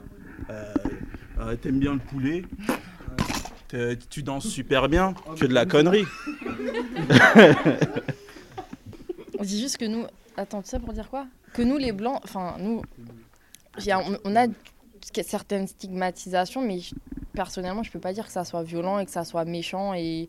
euh, 0.50 0.75
euh, 1.38 1.56
t'aimes 1.56 1.78
bien 1.78 1.94
le 1.94 2.00
poulet, 2.00 2.42
tu 4.11 4.23
danses 4.23 4.49
super 4.49 4.88
bien, 4.88 5.14
que 5.38 5.46
de 5.46 5.54
la 5.54 5.64
connerie. 5.64 6.04
On 9.38 9.42
dit 9.42 9.61
juste 9.61 9.78
que 9.78 9.85
nous. 9.85 10.04
Attends, 10.37 10.61
tout 10.61 10.68
ça 10.68 10.78
pour 10.78 10.92
dire 10.92 11.08
quoi? 11.08 11.26
Que 11.54 11.62
nous, 11.62 11.78
les 11.78 11.92
blancs. 11.92 12.20
Enfin, 12.25 12.56
nous. 12.58 12.82
On, 14.25 14.37
a 14.37 14.46
certaines 15.23 15.66
stigmatisations, 15.66 16.62
mais 16.62 16.80
personnellement, 17.32 17.82
je 17.82 17.90
peux 17.90 18.00
pas 18.00 18.12
dire 18.14 18.26
que 18.26 18.32
ça 18.32 18.44
soit 18.44 18.62
violent 18.62 18.99
et 18.99 19.04
que 19.04 19.11
ça 19.11 19.25
soit 19.25 19.44
méchant. 19.44 19.94
Et 19.94 20.28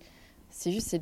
c'est 0.49 0.71
juste. 0.71 0.97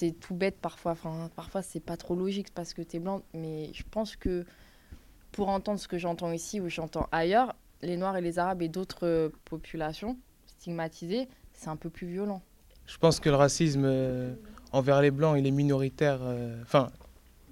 C'est- 0.00 0.18
tout 0.18 0.34
bête 0.34 0.56
parfois. 0.60 0.92
Enfin, 0.92 1.30
parfois, 1.36 1.62
c'est 1.62 1.80
pas 1.80 1.96
trop 1.96 2.14
logique 2.16 2.52
parce 2.54 2.72
que 2.74 2.82
t'es 2.82 2.98
blanc. 2.98 3.22
Mais 3.34 3.70
je 3.74 3.82
pense 3.90 4.16
que 4.16 4.44
pour 5.32 5.48
entendre 5.48 5.78
ce 5.78 5.88
que 5.88 5.98
j'entends 5.98 6.32
ici 6.32 6.60
ou 6.60 6.68
j'entends 6.68 7.06
ailleurs, 7.12 7.54
les 7.82 7.96
Noirs 7.96 8.16
et 8.16 8.20
les 8.20 8.38
Arabes 8.38 8.62
et 8.62 8.68
d'autres 8.68 9.06
euh, 9.06 9.28
populations 9.44 10.16
stigmatisées, 10.46 11.28
c'est 11.52 11.68
un 11.68 11.76
peu 11.76 11.90
plus 11.90 12.06
violent. 12.06 12.42
Je 12.86 12.96
pense 12.98 13.20
que 13.20 13.28
le 13.30 13.36
racisme 13.36 13.84
euh, 13.84 14.34
envers 14.72 15.00
les 15.00 15.10
Blancs, 15.10 15.36
il 15.38 15.46
est 15.46 15.50
minoritaire. 15.52 16.18
euh, 16.22 16.60
Enfin, 16.62 16.90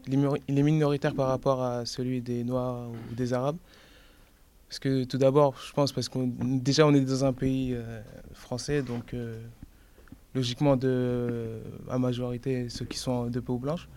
il 0.09 0.59
est 0.59 0.63
minoritaire 0.63 1.15
par 1.15 1.29
rapport 1.29 1.63
à 1.63 1.85
celui 1.85 2.21
des 2.23 2.43
Noirs 2.45 2.89
ou 2.91 3.15
des 3.15 3.33
Arabes. 3.35 3.59
Parce 4.69 4.79
que 4.81 5.05
tout 5.05 5.19
d'abord, 5.19 5.55
je 5.67 5.73
pense 5.73 5.93
parce 5.93 6.09
qu'on 6.09 6.27
déjà 6.27 6.87
on 6.87 6.95
est 6.95 7.01
dans 7.01 7.25
un 7.25 7.33
pays 7.33 7.77
français, 8.35 8.83
donc 8.83 9.15
logiquement 10.35 10.77
de 10.77 11.61
à 11.89 11.99
majorité 11.99 12.69
ceux 12.69 12.85
qui 12.85 12.99
sont 12.99 13.27
de 13.27 13.41
peau 13.41 13.59
blanche. 13.59 13.89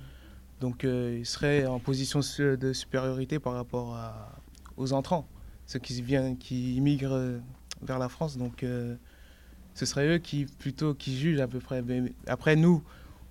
Donc 0.62 0.86
euh, 0.86 1.18
ils 1.20 1.26
seraient 1.26 1.66
en 1.66 1.80
position 1.80 2.20
de 2.20 2.74
supériorité 2.74 3.40
par 3.40 3.54
rapport 3.54 3.98
aux 4.78 4.94
entrants, 4.94 5.28
ceux 5.66 5.80
qui 5.80 6.00
viennent, 6.02 6.38
qui 6.38 6.76
immigrent 6.76 7.16
euh, 7.16 7.40
vers 7.82 7.98
la 7.98 8.10
France. 8.10 8.38
Donc 8.38 8.64
euh, 8.64 8.96
ce 9.74 9.86
serait 9.86 10.08
eux 10.08 10.18
qui 10.20 10.46
plutôt 10.46 10.94
qui 10.94 11.18
jugent 11.18 11.42
à 11.42 11.48
peu 11.48 11.60
près. 11.60 11.84
Après 12.28 12.56
nous, 12.56 12.84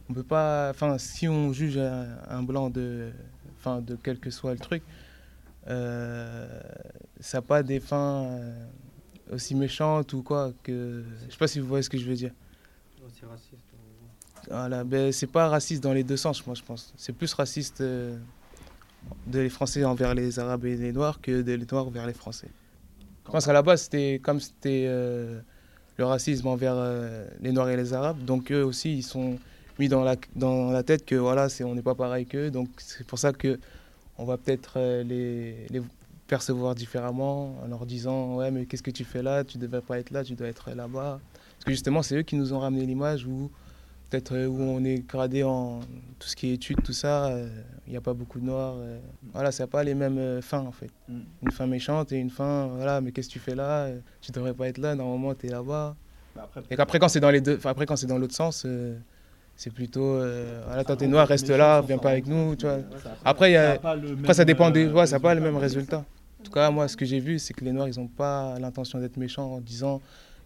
on 0.08 0.14
peut 0.14 0.24
pas. 0.24 0.70
Enfin, 0.70 0.98
si 0.98 1.28
on 1.28 1.52
juge 1.52 1.78
un, 1.78 2.42
blanc 2.42 2.68
de, 2.68 3.12
enfin 3.58 3.80
de 3.80 3.96
quel 4.02 4.18
que 4.18 4.30
soit 4.30 4.52
le 4.52 4.58
truc, 4.58 4.82
ça 5.66 7.38
n'a 7.38 7.42
pas 7.42 7.62
des 7.62 7.78
fins 7.78 8.40
aussi 9.30 9.54
méchantes 9.54 10.12
ou 10.14 10.22
quoi 10.24 10.52
que. 10.64 11.04
Je 11.26 11.32
sais 11.32 11.38
pas 11.38 11.46
si 11.46 11.60
vous 11.60 11.68
voyez 11.68 11.84
ce 11.84 11.90
que 11.90 11.98
je 11.98 12.06
veux 12.06 12.16
dire. 12.16 12.32
Voilà, 14.48 14.84
ben, 14.84 15.12
c'est 15.12 15.26
pas 15.26 15.48
raciste 15.48 15.82
dans 15.82 15.92
les 15.92 16.04
deux 16.04 16.16
sens, 16.16 16.46
moi 16.46 16.54
je 16.54 16.62
pense. 16.62 16.92
C'est 16.96 17.12
plus 17.12 17.32
raciste 17.34 17.80
euh, 17.80 18.16
de 19.26 19.40
les 19.40 19.48
Français 19.48 19.84
envers 19.84 20.14
les 20.14 20.38
Arabes 20.38 20.64
et 20.64 20.76
les 20.76 20.92
Noirs 20.92 21.20
que 21.20 21.42
de 21.42 21.52
les 21.52 21.66
Noirs 21.70 21.90
vers 21.90 22.06
les 22.06 22.14
Français. 22.14 22.48
Je 23.26 23.30
pense 23.30 23.46
qu'à 23.46 23.52
la 23.52 23.62
base, 23.62 23.82
c'était 23.82 24.20
comme 24.22 24.40
c'était 24.40 24.86
euh, 24.88 25.40
le 25.98 26.04
racisme 26.04 26.46
envers 26.46 26.74
euh, 26.76 27.26
les 27.40 27.52
Noirs 27.52 27.68
et 27.68 27.76
les 27.76 27.92
Arabes, 27.92 28.24
donc 28.24 28.50
eux 28.50 28.64
aussi, 28.64 28.96
ils 28.96 29.02
sont 29.02 29.38
mis 29.78 29.88
dans 29.88 30.02
la, 30.02 30.16
dans 30.34 30.70
la 30.70 30.82
tête 30.82 31.04
que 31.04 31.14
voilà, 31.14 31.48
c'est, 31.48 31.64
on 31.64 31.74
n'est 31.74 31.82
pas 31.82 31.94
pareil 31.94 32.26
qu'eux, 32.26 32.50
donc 32.50 32.68
c'est 32.78 33.06
pour 33.06 33.18
ça 33.18 33.32
que 33.32 33.58
on 34.18 34.24
va 34.24 34.36
peut-être 34.36 34.78
les, 35.02 35.66
les 35.70 35.82
percevoir 36.26 36.74
différemment 36.74 37.56
en 37.64 37.66
leur 37.68 37.86
disant 37.86 38.36
ouais 38.36 38.50
mais 38.50 38.66
qu'est-ce 38.66 38.82
que 38.82 38.90
tu 38.90 39.04
fais 39.04 39.22
là, 39.22 39.42
tu 39.44 39.58
devrais 39.58 39.80
pas 39.80 39.98
être 39.98 40.10
là, 40.10 40.22
tu 40.22 40.34
dois 40.34 40.48
être 40.48 40.70
là-bas. 40.70 41.20
Parce 41.60 41.66
que 41.66 41.72
justement, 41.72 42.02
c'est 42.02 42.16
eux 42.16 42.22
qui 42.22 42.36
nous 42.36 42.54
ont 42.54 42.58
ramené 42.58 42.86
l'image 42.86 43.26
où 43.26 43.50
peut-être 44.08 44.34
euh, 44.34 44.46
où 44.46 44.62
on 44.62 44.82
est 44.82 45.06
gradé 45.06 45.42
en 45.42 45.80
tout 46.18 46.26
ce 46.26 46.34
qui 46.34 46.48
est 46.48 46.54
études, 46.54 46.82
tout 46.82 46.94
ça, 46.94 47.26
euh, 47.26 47.50
il 47.86 47.90
n'y 47.90 47.98
a 47.98 48.00
pas 48.00 48.14
beaucoup 48.14 48.40
de 48.40 48.46
noirs. 48.46 48.76
euh, 48.78 48.98
voilà, 49.34 49.52
ça 49.52 49.64
n'a 49.64 49.66
pas 49.66 49.84
les 49.84 49.94
mêmes 49.94 50.40
fins 50.40 50.60
en 50.60 50.72
fait. 50.72 50.88
Mm. 51.06 51.18
Une 51.42 51.50
fin 51.50 51.66
méchante 51.66 52.12
et 52.12 52.16
une 52.16 52.30
fin, 52.30 52.68
voilà, 52.68 53.02
mais 53.02 53.12
qu'est-ce 53.12 53.28
que 53.28 53.34
tu 53.34 53.38
fais 53.40 53.54
là 53.54 53.88
Tu 54.22 54.32
devrais 54.32 54.54
pas 54.54 54.68
être 54.68 54.78
là, 54.78 54.94
normalement 54.94 55.34
tu 55.34 55.48
es 55.48 55.50
là-bas. 55.50 55.96
Bah, 56.34 56.42
après, 56.44 56.62
Et 56.70 56.76
qu'après 56.76 56.98
quand 56.98 57.08
c'est 57.08 57.20
dans 57.20 57.30
les 57.30 57.42
deux, 57.42 57.60
après 57.62 57.84
quand 57.84 57.96
c'est 57.96 58.06
dans 58.06 58.16
l'autre 58.18 58.34
sens, 58.34 58.66
c'est 59.54 59.70
plutôt, 59.74 60.14
euh, 60.14 60.62
voilà, 60.66 60.82
toi 60.82 60.96
t'es 60.96 61.08
noir, 61.08 61.28
reste 61.28 61.50
là, 61.50 61.82
viens 61.82 61.98
pas 61.98 62.12
avec 62.12 62.26
nous, 62.26 62.56
tu 62.56 62.64
vois. 62.64 62.78
Après, 63.22 63.50
il 63.50 63.54
y 63.54 63.56
a- 63.58 63.72
après 63.72 64.32
ça 64.32 64.46
dépend 64.46 64.70
des, 64.70 64.86
ouais, 64.86 65.06
ça 65.06 65.16
n'a 65.16 65.20
pas 65.20 65.34
le 65.34 65.42
même 65.42 65.58
résultat. 65.58 66.06
En 66.40 66.42
tout 66.42 66.52
cas, 66.52 66.70
moi, 66.70 66.88
ce 66.88 66.96
que 66.96 67.04
j'ai 67.04 67.20
vu, 67.20 67.38
c'est 67.38 67.52
que 67.52 67.62
les 67.66 67.72
noirs, 67.72 67.86
ils 67.86 68.00
n'ont 68.00 68.08
pas 68.08 68.58
l'intention 68.58 68.98
d'être 68.98 69.18
méchants 69.18 69.52
en 69.52 69.60
disant 69.60 70.00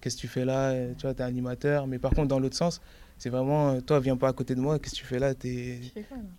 qu'est-ce 0.04 0.16
que 0.16 0.20
tu 0.20 0.28
fais 0.28 0.44
là, 0.44 0.72
euh, 0.72 0.94
tu 0.94 1.06
vois, 1.06 1.14
t'es 1.14 1.22
animateur. 1.22 1.86
Mais 1.86 1.98
par 1.98 2.12
contre, 2.12 2.28
dans 2.28 2.38
l'autre 2.38 2.56
sens, 2.56 2.82
c'est 3.16 3.30
vraiment, 3.30 3.70
euh, 3.70 3.80
toi, 3.80 4.00
viens 4.00 4.18
pas 4.18 4.28
à 4.28 4.32
côté 4.34 4.54
de 4.54 4.60
moi, 4.60 4.78
qu'est-ce 4.78 4.96
que 4.96 5.00
tu 5.00 5.06
fais 5.06 5.18
là, 5.18 5.34
t'es 5.34 5.80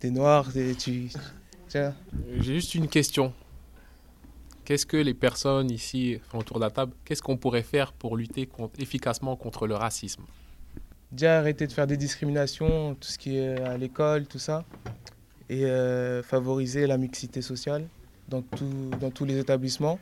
es 0.03 0.09
noir, 0.11 0.53
t'es- 0.53 0.75
tu, 0.75 1.09
vois? 1.73 1.93
J'ai 2.37 2.53
juste 2.53 2.75
une 2.75 2.87
question. 2.87 3.33
Qu'est-ce 4.65 4.85
que 4.85 4.97
les 4.97 5.15
personnes 5.15 5.71
ici 5.71 6.19
enfin, 6.27 6.37
autour 6.39 6.57
de 6.57 6.61
la 6.63 6.69
table, 6.69 6.93
qu'est-ce 7.05 7.23
qu'on 7.23 7.37
pourrait 7.37 7.63
faire 7.63 7.91
pour 7.91 8.17
lutter 8.17 8.45
contre- 8.45 8.79
efficacement 8.79 9.35
contre 9.35 9.65
le 9.65 9.75
racisme? 9.75 10.23
Déjà 11.11 11.39
arrêter 11.39 11.65
de 11.65 11.71
faire 11.71 11.87
des 11.87 11.97
discriminations, 11.97 12.93
tout 12.93 13.07
ce 13.07 13.17
qui 13.17 13.37
est 13.37 13.61
à 13.61 13.77
l'école, 13.77 14.27
tout 14.27 14.39
ça, 14.39 14.63
et 15.49 15.65
euh, 15.65 16.21
favoriser 16.21 16.85
la 16.85 16.97
mixité 16.97 17.41
sociale 17.41 17.87
dans, 18.27 18.43
tout, 18.43 18.91
dans 18.99 19.09
tous 19.09 19.25
les 19.25 19.39
établissements. 19.39 19.99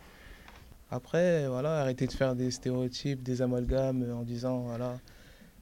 Après, 0.93 1.47
voilà, 1.47 1.79
arrêter 1.81 2.05
de 2.05 2.11
faire 2.11 2.35
des 2.35 2.51
stéréotypes, 2.51 3.23
des 3.23 3.41
amalgames 3.41 4.05
en 4.15 4.21
disant, 4.21 4.59
voilà, 4.67 4.93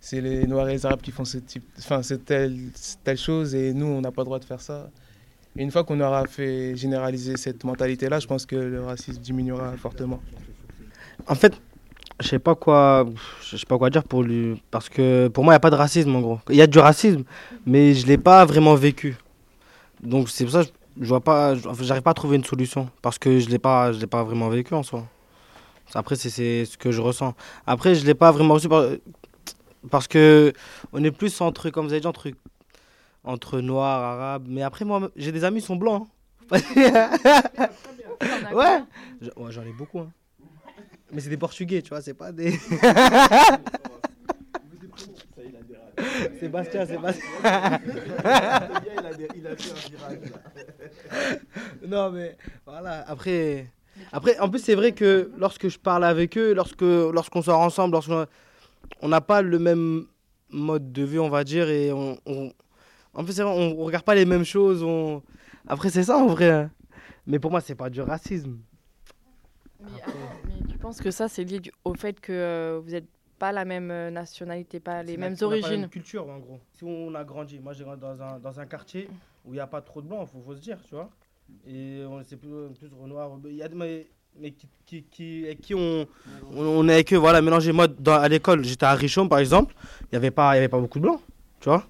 c'est 0.01 0.19
les 0.19 0.45
Noirs 0.45 0.67
et 0.67 0.73
les 0.73 0.85
Arabes 0.85 0.99
qui 0.99 1.11
font 1.11 1.23
ce 1.23 1.37
type, 1.37 1.63
enfin, 1.79 2.03
c'est 2.03 2.25
telle, 2.25 2.57
telle 3.05 3.17
chose 3.17 3.55
et 3.55 3.73
nous, 3.73 3.85
on 3.85 4.01
n'a 4.01 4.11
pas 4.11 4.23
le 4.23 4.25
droit 4.25 4.39
de 4.39 4.43
faire 4.43 4.59
ça. 4.59 4.89
Une 5.55 5.71
fois 5.71 5.85
qu'on 5.85 6.01
aura 6.01 6.27
fait 6.27 6.75
généraliser 6.75 7.37
cette 7.37 7.63
mentalité-là, 7.63 8.19
je 8.19 8.27
pense 8.27 8.45
que 8.45 8.57
le 8.57 8.83
racisme 8.83 9.21
diminuera 9.21 9.71
fortement. 9.77 10.19
En 11.27 11.35
fait, 11.35 11.53
je 12.19 12.27
sais 12.27 12.39
pas 12.39 12.55
quoi, 12.55 13.07
je 13.41 13.55
sais 13.55 13.65
pas 13.65 13.77
quoi 13.77 13.89
dire 13.89 14.03
pour 14.03 14.23
lui, 14.23 14.61
parce 14.69 14.89
que 14.89 15.29
pour 15.29 15.45
moi, 15.45 15.53
il 15.53 15.55
y 15.55 15.57
a 15.57 15.61
pas 15.61 15.69
de 15.69 15.75
racisme 15.75 16.13
en 16.13 16.19
gros. 16.19 16.39
Il 16.49 16.57
y 16.57 16.61
a 16.61 16.67
du 16.67 16.79
racisme, 16.79 17.23
mais 17.65 17.93
je 17.93 18.05
l'ai 18.05 18.17
pas 18.17 18.43
vraiment 18.43 18.75
vécu. 18.75 19.15
Donc 20.03 20.27
c'est 20.27 20.43
pour 20.43 20.51
ça 20.51 20.65
que 20.65 20.71
je 20.99 21.07
vois 21.07 21.21
pas, 21.21 21.55
pas 21.55 22.11
à 22.11 22.13
trouver 22.13 22.35
une 22.35 22.43
solution, 22.43 22.89
parce 23.01 23.17
que 23.17 23.39
je 23.39 23.47
l'ai 23.47 23.59
pas, 23.59 23.93
je 23.93 23.99
l'ai 24.01 24.07
pas 24.07 24.25
vraiment 24.25 24.49
vécu 24.49 24.73
en 24.73 24.83
soi. 24.83 25.07
Après, 25.93 26.15
c'est- 26.15 26.65
ce 26.65 26.77
que 26.77 26.91
je 26.91 27.01
ressens. 27.01 27.33
Après, 27.67 27.95
je 27.95 28.05
l'ai 28.05 28.13
pas 28.15 28.31
vraiment 28.31 28.53
reçu 28.55 28.69
par- 28.69 28.85
parce 29.89 30.07
que 30.07 30.53
on 30.93 31.03
est 31.03 31.11
plus 31.11 31.41
entre, 31.41 31.69
comme 31.69 31.85
vous 31.87 31.91
avez 31.93 32.01
dit, 32.01 32.07
entre 32.07 32.29
entre 33.23 33.59
noirs, 33.61 34.01
arabes. 34.01 34.45
Mais 34.47 34.63
après, 34.63 34.83
moi, 34.85 35.09
j'ai 35.15 35.31
des 35.31 35.43
amis 35.43 35.59
qui 35.61 35.65
sont 35.67 35.75
blancs. 35.75 36.07
hein. 36.51 36.59
ouais. 38.53 38.83
Je- 39.21 39.29
ouais, 39.41 39.51
j'en 39.51 39.61
ai 39.63 39.73
beaucoup. 39.73 39.99
hein. 39.99 40.11
Mais 41.11 41.21
c'est 41.21 41.29
des 41.29 41.37
Portugais, 41.37 41.81
tu 41.81 41.89
vois, 41.89 42.01
c'est 42.01 42.13
pas 42.13 42.31
des. 42.31 42.57
Sébastien, 46.39 46.85
Sébastien. 46.85 47.23
non, 51.87 52.11
mais 52.11 52.37
voilà, 52.65 53.03
après. 53.07 53.67
Après, 54.11 54.37
en 54.39 54.49
plus, 54.49 54.59
c'est 54.59 54.75
vrai 54.75 54.91
que 54.93 55.31
lorsque 55.37 55.67
je 55.69 55.79
parle 55.79 56.03
avec 56.03 56.37
eux, 56.37 56.53
lorsque 56.53 56.81
lorsqu'on 56.81 57.41
sort 57.41 57.59
ensemble, 57.59 57.93
lorsqu'on 57.93 58.25
on 59.01 59.07
n'a 59.09 59.21
pas 59.21 59.41
le 59.41 59.59
même 59.59 60.05
mode 60.49 60.91
de 60.91 61.03
vie, 61.03 61.19
on 61.19 61.29
va 61.29 61.43
dire, 61.43 61.69
et 61.69 61.91
on. 61.93 62.17
on- 62.25 62.51
en 63.13 63.23
plus, 63.25 63.33
c'est 63.33 63.43
vrai, 63.43 63.51
on, 63.53 63.79
on 63.81 63.85
regarde 63.85 64.05
pas 64.05 64.15
les 64.15 64.25
mêmes 64.25 64.45
choses. 64.45 64.83
On... 64.83 65.21
Après, 65.67 65.89
c'est 65.89 66.03
ça 66.03 66.17
en 66.17 66.27
vrai. 66.27 66.49
hein. 66.49 66.71
Mais 67.27 67.39
pour 67.39 67.51
moi, 67.51 67.61
c'est 67.61 67.75
pas 67.75 67.89
du 67.89 68.01
racisme. 68.01 68.57
Mais, 69.79 69.87
mais 70.47 70.67
tu 70.69 70.77
penses 70.77 71.01
que 71.01 71.11
ça, 71.11 71.27
c'est 71.27 71.43
lié 71.43 71.59
du- 71.59 71.71
au 71.85 71.93
fait 71.93 72.19
que 72.19 72.31
euh, 72.31 72.79
vous 72.83 72.91
n'êtes 72.91 73.09
pas 73.39 73.51
la 73.51 73.65
même 73.65 73.91
euh, 73.91 74.11
nationalité, 74.11 74.79
pas 74.79 75.01
les 75.03 75.13
C'est 75.13 75.17
mêmes 75.17 75.33
a 75.33 75.37
pas 75.37 75.45
la 75.45 75.47
origines? 75.47 75.81
même 75.81 75.89
culture, 75.89 76.29
en 76.29 76.37
gros. 76.37 76.59
Si 76.73 76.83
on 76.83 77.13
a 77.15 77.23
grandi, 77.23 77.59
moi 77.59 77.73
j'ai 77.73 77.83
grandi 77.83 78.01
dans 78.01 78.21
un, 78.21 78.39
dans 78.39 78.59
un 78.59 78.65
quartier 78.65 79.09
où 79.45 79.49
il 79.53 79.55
n'y 79.55 79.59
a 79.59 79.67
pas 79.67 79.81
trop 79.81 80.01
de 80.01 80.07
blancs, 80.07 80.27
il 80.29 80.31
faut, 80.31 80.41
faut 80.45 80.55
se 80.55 80.61
dire, 80.61 80.77
tu 80.87 80.95
vois. 80.95 81.09
Et 81.67 82.03
on 82.07 82.21
c'est 82.27 82.37
plus, 82.37 82.49
plus 82.79 82.89
Renoir. 83.01 83.29
Il 83.45 83.55
y 83.55 83.63
a 83.63 83.67
des 83.67 83.75
mais, 83.75 84.07
mais 84.39 84.51
qui, 84.51 84.67
qui, 84.85 85.03
qui, 85.03 85.43
avec 85.45 85.61
qui 85.61 85.75
on, 85.75 86.05
on, 86.55 86.61
on 86.65 86.87
est 86.89 86.93
avec 86.93 87.13
eux, 87.13 87.17
voilà, 87.17 87.41
mélangés. 87.41 87.71
Moi, 87.71 87.87
dans, 87.87 88.13
à 88.15 88.27
l'école, 88.27 88.63
j'étais 88.65 88.85
à 88.85 88.93
Richaume, 88.93 89.29
par 89.29 89.39
exemple, 89.39 89.73
il 90.03 90.07
n'y 90.13 90.17
avait, 90.17 90.31
pas- 90.31 90.53
il 90.53 90.55
y 90.55 90.59
avait 90.59 90.67
pas 90.69 90.79
beaucoup 90.79 90.99
de 90.99 91.03
blancs, 91.03 91.19
tu 91.59 91.69
vois. 91.69 91.85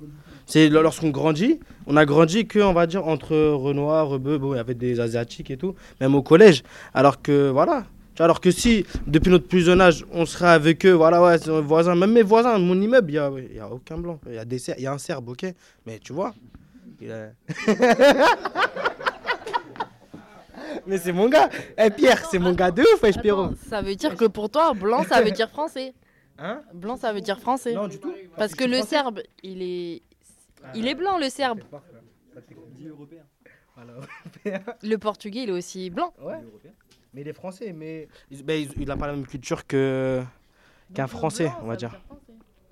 C'est 0.45 0.67
lo- 0.69 0.81
lorsqu'on 0.81 1.09
grandit, 1.11 1.59
on 1.87 1.95
a 1.95 2.05
grandi 2.05 2.45
que, 2.47 2.59
on 2.59 2.73
va 2.73 2.87
dire, 2.87 3.07
entre 3.07 3.35
Renoir, 3.35 4.07
Rebeu, 4.09 4.37
bon, 4.37 4.53
il 4.53 4.57
y 4.57 4.59
avait 4.59 4.73
des 4.73 4.99
Asiatiques 4.99 5.49
et 5.51 5.57
tout, 5.57 5.75
même 6.01 6.13
au 6.15 6.21
collège. 6.21 6.63
Alors 6.93 7.21
que, 7.21 7.49
voilà. 7.49 7.85
Alors 8.19 8.41
que 8.41 8.51
si, 8.51 8.85
depuis 9.07 9.31
notre 9.31 9.47
plus 9.47 9.61
jeune 9.61 9.79
âge, 9.81 10.05
on 10.11 10.25
serait 10.25 10.49
avec 10.49 10.85
eux, 10.85 10.91
voilà, 10.91 11.23
ouais, 11.23 11.37
voisins, 11.61 11.95
même 11.95 12.11
mes 12.11 12.21
voisins, 12.21 12.57
mon 12.59 12.79
immeuble, 12.79 13.09
il 13.09 13.13
n'y 13.13 13.17
a, 13.19 13.31
y 13.55 13.59
a 13.59 13.69
aucun 13.71 13.97
blanc. 13.97 14.19
Il 14.27 14.33
y, 14.35 14.37
a 14.37 14.45
des 14.45 14.61
y 14.77 14.85
a 14.85 14.91
un 14.93 14.97
Serbe, 14.97 15.29
ok 15.29 15.45
Mais 15.87 15.97
tu 15.99 16.11
vois, 16.13 16.33
il 17.01 17.11
a- 17.11 17.29
Mais 20.87 20.97
c'est 20.97 21.11
mon 21.13 21.29
gars. 21.29 21.49
Eh 21.77 21.89
Pierre, 21.89 22.25
c'est 22.25 22.39
mon 22.39 22.53
gars 22.53 22.71
de 22.71 22.81
ouf, 22.81 23.01
wesh, 23.03 23.17
Pierrot. 23.19 23.55
Ça 23.69 23.81
veut 23.81 23.95
dire 23.95 24.15
que 24.15 24.25
pour 24.25 24.49
toi, 24.49 24.73
blanc, 24.73 25.03
ça 25.03 25.21
veut 25.21 25.31
dire 25.31 25.49
français. 25.49 25.93
Hein 26.39 26.61
Blanc, 26.73 26.97
ça 26.97 27.13
veut 27.13 27.21
dire 27.21 27.39
français. 27.39 27.73
Non, 27.73 27.87
du 27.87 27.99
tout. 27.99 28.13
Parce 28.37 28.55
que 28.55 28.63
le 28.63 28.81
serbe, 28.81 29.21
il 29.43 29.61
est, 29.61 30.01
il 30.75 30.87
est 30.87 30.95
blanc, 30.95 31.17
le 31.19 31.29
serbe. 31.29 31.61
Le 34.83 34.97
portugais, 34.97 35.43
il 35.43 35.49
est 35.49 35.53
aussi 35.53 35.89
blanc. 35.89 36.13
Ouais. 36.21 36.39
Mais 37.13 37.21
il 37.21 37.27
est 37.27 37.33
français, 37.33 37.73
mais 37.73 38.07
il, 38.29 38.43
ben, 38.43 38.61
il- 38.61 38.81
il 38.81 38.89
a 38.91 38.95
pas 38.97 39.07
la 39.07 39.13
même 39.13 39.27
culture 39.27 39.67
que 39.67 40.23
qu'un 40.93 41.07
français, 41.07 41.51
on 41.61 41.67
va 41.67 41.75
dire. 41.75 41.99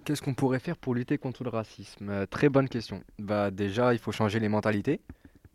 Qu'est-ce 0.05 0.21
qu'on 0.21 0.33
pourrait 0.33 0.59
faire 0.59 0.77
pour 0.77 0.95
lutter 0.95 1.17
contre 1.17 1.43
le 1.43 1.49
racisme? 1.49 2.09
Euh, 2.09 2.25
Très 2.25 2.49
bonne 2.49 2.67
question. 2.69 3.03
Bah 3.19 3.51
déjà, 3.51 3.93
il 3.93 3.99
faut 3.99 4.12
changer 4.12 4.39
les 4.39 4.49
mentalités. 4.49 5.01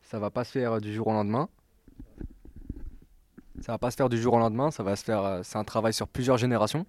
Ça 0.03 0.19
va 0.19 0.31
pas 0.31 0.45
se 0.45 0.53
faire 0.53 0.73
euh, 0.75 0.81
du 0.81 0.93
jour 0.95 1.07
au 1.09 1.13
lendemain. 1.13 1.49
Ça 3.61 3.73
va 3.73 3.79
pas 3.79 3.91
se 3.91 3.97
faire 3.97 4.09
du 4.09 4.21
jour 4.21 4.35
au 4.35 4.39
lendemain. 4.39 4.71
Ça 4.71 4.83
va 4.83 4.97
se 4.97 5.05
faire. 5.05 5.23
euh, 5.25 5.41
C'est 5.43 5.59
un 5.59 5.65
travail 5.65 5.93
sur 5.93 6.09
plusieurs 6.09 6.39
générations. 6.39 6.87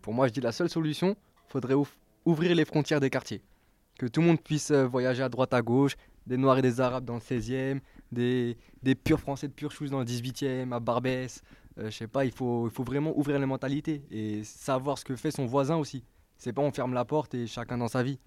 Pour 0.00 0.14
moi, 0.14 0.26
je 0.26 0.32
dis 0.32 0.40
la 0.40 0.52
seule 0.52 0.68
solution, 0.68 1.14
faudrait 1.48 1.74
ouvrir 2.24 2.54
les 2.54 2.64
frontières 2.64 2.98
des 3.00 3.10
quartiers, 3.10 3.42
que 3.98 4.06
tout 4.06 4.20
le 4.20 4.26
monde 4.26 4.40
puisse 4.40 4.70
euh, 4.70 4.84
voyager 4.86 5.22
à 5.22 5.28
droite 5.28 5.54
à 5.54 5.62
gauche, 5.62 5.94
des 6.26 6.36
Noirs 6.36 6.58
et 6.58 6.62
des 6.62 6.80
Arabes 6.80 7.04
dans 7.04 7.14
le 7.14 7.20
16e, 7.20 7.80
des, 8.10 8.56
des 8.82 8.94
purs 8.94 9.20
Français 9.20 9.48
de 9.48 9.52
pure 9.52 9.70
chose 9.70 9.90
dans 9.90 9.98
le 10.00 10.04
18e, 10.04 10.72
à 10.72 10.80
Barbès, 10.80 11.42
euh, 11.78 11.90
je 11.90 11.96
sais 11.96 12.06
pas, 12.08 12.24
il 12.24 12.32
faut, 12.32 12.66
il 12.68 12.72
faut 12.72 12.82
vraiment 12.84 13.16
ouvrir 13.16 13.38
les 13.38 13.46
mentalités 13.46 14.02
et 14.10 14.42
savoir 14.44 14.98
ce 14.98 15.04
que 15.04 15.14
fait 15.16 15.30
son 15.30 15.46
voisin 15.46 15.76
aussi. 15.76 16.02
C'est 16.36 16.52
pas 16.52 16.62
on 16.62 16.72
ferme 16.72 16.94
la 16.94 17.04
porte 17.04 17.34
et 17.34 17.46
chacun 17.46 17.78
dans 17.78 17.88
sa 17.88 18.02
vie. 18.02 18.18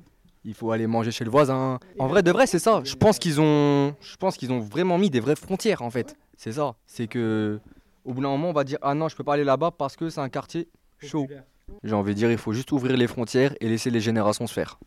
Il 0.45 0.54
faut 0.54 0.71
aller 0.71 0.88
manger 0.88 1.12
chez 1.12 1.25
le 1.25 1.32
voisin. 1.32 1.80
En 1.99 2.08
vrai, 2.08 2.21
de 2.23 2.32
vrai, 2.32 2.45
c'est 2.47 2.60
ça. 2.60 2.82
Je 2.86 2.95
pense 2.95 3.17
qu'ils 3.19 3.41
ont, 3.41 3.95
je 3.99 4.15
pense 4.17 4.38
qu'ils 4.38 4.51
ont 4.54 4.60
vraiment 4.60 4.97
mis 4.97 5.10
des 5.10 5.19
vraies 5.19 5.36
frontières 5.36 5.82
en 5.82 5.89
fait. 5.89 6.15
C'est 6.38 6.54
ça. 6.54 6.76
C'est 6.86 7.08
que 7.08 7.60
au 8.04 8.13
bout 8.13 8.21
d'un 8.21 8.30
moment, 8.30 8.50
on 8.50 8.54
va 8.54 8.63
dire 8.63 8.78
ah 8.82 8.93
non, 8.93 9.08
je 9.10 9.15
peux 9.15 9.24
pas 9.24 9.34
aller 9.34 9.43
là-bas 9.43 9.71
parce 9.71 9.95
que 9.95 10.10
c'est 10.10 10.21
un 10.21 10.30
quartier 10.30 10.67
chaud. 11.00 11.28
J'ai 11.84 11.93
envie 11.95 12.13
de 12.13 12.17
dire, 12.19 12.32
il 12.32 12.38
faut 12.38 12.54
juste 12.54 12.71
ouvrir 12.71 12.95
les 12.95 13.08
frontières 13.08 13.56
et 13.60 13.67
laisser 13.67 13.89
les 13.89 14.00
générations 14.02 14.45
se 14.45 14.54
faire. 14.54 14.78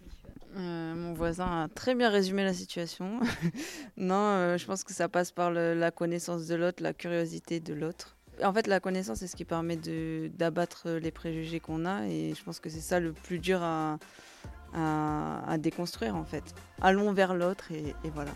Euh, 0.56 0.94
mon 0.94 1.12
voisin 1.12 1.64
a 1.64 1.68
très 1.68 1.94
bien 1.94 2.08
résumé 2.08 2.44
la 2.44 2.54
situation. 2.54 3.18
non, 3.96 4.14
euh, 4.14 4.56
je 4.58 4.64
pense 4.66 4.84
que 4.84 4.92
ça 4.92 5.08
passe 5.08 5.32
par 5.32 5.50
le- 5.50 5.74
la 5.74 5.90
connaissance 5.90 6.46
de 6.46 6.54
l'autre, 6.54 6.82
la 6.82 6.92
curiosité 6.92 7.58
de 7.60 7.74
l'autre. 7.74 8.16
En 8.44 8.52
fait, 8.52 8.68
la 8.68 8.78
connaissance, 8.78 9.18
c'est 9.18 9.26
ce 9.26 9.34
qui 9.36 9.44
permet 9.44 9.76
de- 9.76 10.30
d'abattre 10.38 10.88
les 10.90 11.10
préjugés 11.10 11.58
qu'on 11.58 11.84
a. 11.84 12.06
Et 12.06 12.34
je 12.36 12.44
pense 12.44 12.60
que 12.60 12.70
c'est 12.70 12.80
ça 12.80 13.00
le 13.00 13.12
plus 13.12 13.40
dur 13.40 13.60
à, 13.62 13.98
à- 14.74 15.42
à 15.50 15.58
déconstruire, 15.58 16.14
en 16.16 16.24
fait. 16.24 16.44
Allons 16.80 17.12
vers 17.12 17.34
l'autre 17.34 17.72
et, 17.72 17.94
et 18.04 18.10
voilà, 18.14 18.30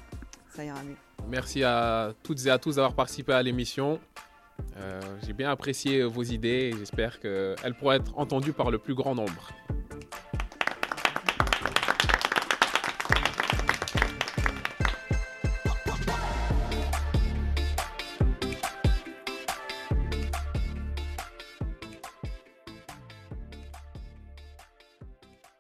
Merci 1.29 1.63
à 1.65 2.13
toutes 2.23 2.45
et 2.47 2.51
à 2.51 2.59
tous 2.59 2.77
d'avoir 2.77 2.95
participé 2.95 3.33
à 3.33 3.43
l'émission. 3.43 4.01
Euh, 4.77 5.01
J'ai 5.25 5.33
bien 5.33 5.51
apprécié 5.51 6.03
vos 6.03 6.23
idées 6.23 6.71
et 6.73 6.77
j'espère 6.77 7.21
qu'elles 7.21 7.75
pourront 7.79 7.93
être 7.93 8.19
entendues 8.19 8.53
par 8.53 8.71
le 8.71 8.79
plus 8.79 8.95
grand 8.95 9.15
nombre. 9.15 9.51